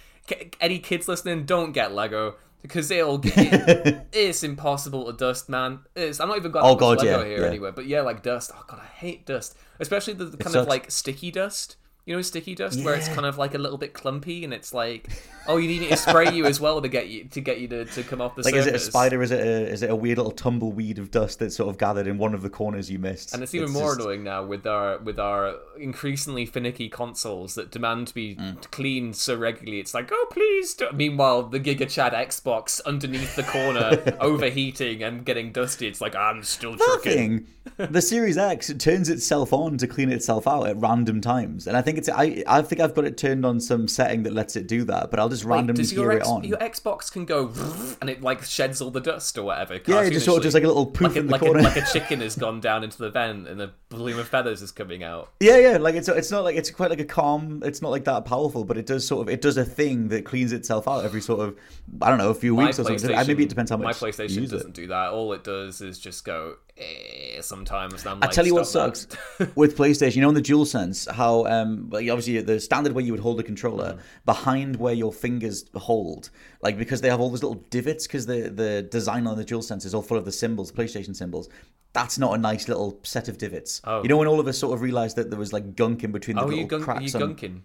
[0.61, 1.45] any kids listening.
[1.45, 4.07] Don't get Lego because it'll get.
[4.12, 5.80] it's impossible to dust, man.
[5.94, 7.46] It's, I'm not even got Oh, God, yeah, here yeah.
[7.46, 8.50] anywhere, but yeah, like dust.
[8.54, 11.76] Oh god, I hate dust, especially the, the kind of like sticky dust.
[12.07, 14.72] You know, sticky dust where it's kind of like a little bit clumpy, and it's
[14.72, 15.09] like,
[15.48, 17.66] oh, you need it to spray you as well to get you to get you
[17.66, 19.22] to, to come off the Like, is it a spider?
[19.24, 22.07] Is it a, is it a weird little tumbleweed of dust that's sort of gathered
[22.07, 23.34] in one of the corners you missed?
[23.34, 27.72] And it's even more just- annoying now with our with our increasingly finicky consoles that
[27.72, 28.70] demand to be Mm.
[28.70, 29.80] cleaned so regularly.
[29.80, 30.74] It's like, oh please.
[30.74, 30.94] Don't.
[30.94, 35.88] Meanwhile, the Giga Chad Xbox underneath the corner, overheating and getting dusty.
[35.88, 37.46] It's like I'm still trucking.
[37.76, 41.66] thing, the Series X it turns itself on to clean itself out at random times,
[41.66, 44.32] and I think it's I I think I've got it turned on some setting that
[44.32, 46.44] lets it do that, but I'll just Wait, randomly does your, X, it on.
[46.44, 47.53] your Xbox can go
[48.01, 49.80] and it like sheds all the dust or whatever?
[49.86, 51.40] Yeah, it just sort of just like a little poof like a, in the like
[51.40, 51.61] corner.
[51.61, 54.62] A, like a chicken has gone down into the vent and a bloom of feathers
[54.62, 55.30] is coming out.
[55.40, 57.62] Yeah, yeah, like it's it's not like it's quite like a calm.
[57.64, 60.24] It's not like that powerful, but it does sort of it does a thing that
[60.24, 61.57] cleans itself out every sort of
[62.03, 63.26] I don't know a few My weeks or something.
[63.26, 65.11] Maybe it depends how much my you PlayStation use doesn't do that.
[65.11, 68.03] All it does is just go eh, sometimes.
[68.03, 69.07] And I'm I like, tell you what sucks
[69.55, 70.16] with PlayStation.
[70.16, 73.43] You know, in the DualSense, how um, obviously the standard way you would hold a
[73.43, 74.01] controller Mm-hmm.
[74.24, 76.31] behind where your fingers hold,
[76.62, 79.85] like because they have all those little divots because the the design on the DualSense
[79.87, 81.49] is all full of the symbols, PlayStation symbols.
[81.93, 83.81] That's not a nice little set of divots.
[83.85, 84.03] Oh.
[84.03, 86.12] You know, when all of us sort of realized that there was like gunk in
[86.12, 87.14] between the oh, little you, gunk, cracks.
[87.14, 87.61] you on- gunking?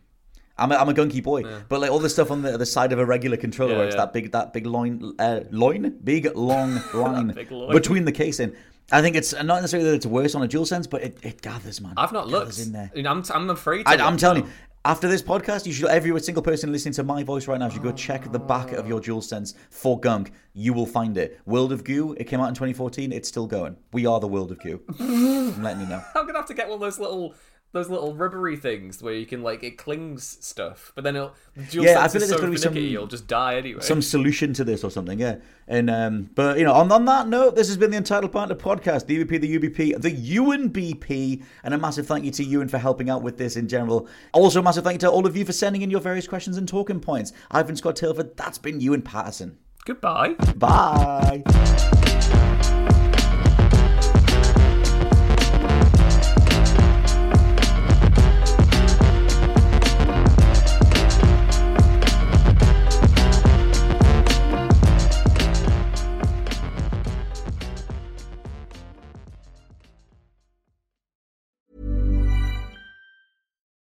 [0.58, 2.92] I'm a, I'm a gunky boy, but like all the stuff on the the side
[2.94, 4.02] of a regular controller, Yeah, where it's yeah.
[4.06, 7.72] that big that big loin uh, loin big long line big loin.
[7.72, 8.54] between the casing.
[8.92, 11.80] I think it's not necessarily that it's worse on a DualSense, but it, it gathers,
[11.82, 11.94] man.
[11.98, 12.60] I've not looked.
[12.60, 12.92] in there.
[12.94, 13.86] I mean, I'm, I'm afraid.
[13.86, 14.50] To I, I'm telling you,
[14.84, 17.84] after this podcast, you should every single person listening to my voice right now should
[17.84, 20.32] go check the back of your DualSense for gunk.
[20.54, 21.40] You will find it.
[21.46, 22.14] World of Goo.
[22.18, 23.12] It came out in 2014.
[23.12, 23.78] It's still going.
[23.94, 24.82] We are the World of Goo.
[25.00, 26.02] I'm letting you know.
[26.16, 27.36] I'm gonna have to get one of those little.
[27.74, 31.34] Those little rubbery things where you can like it clings stuff, but then it'll.
[31.56, 33.80] The Yeah, I feel like there's so gonna be some- You'll just die anyway.
[33.82, 35.38] some solution to this or something, yeah.
[35.70, 38.56] And um, but you know, on, on that note, this has been the Entitled Partner
[38.56, 42.78] podcast, the UBP, the UBP, the UNBP, and a massive thank you to Ewan for
[42.78, 44.10] helping out with this in general.
[44.34, 46.58] Also, a massive thank you to all of you for sending in your various questions
[46.58, 47.32] and talking points.
[47.52, 48.36] I've been Scott Tilford.
[48.36, 49.58] That's been Ewan Patterson.
[49.86, 50.34] Goodbye.
[50.58, 51.42] Bye.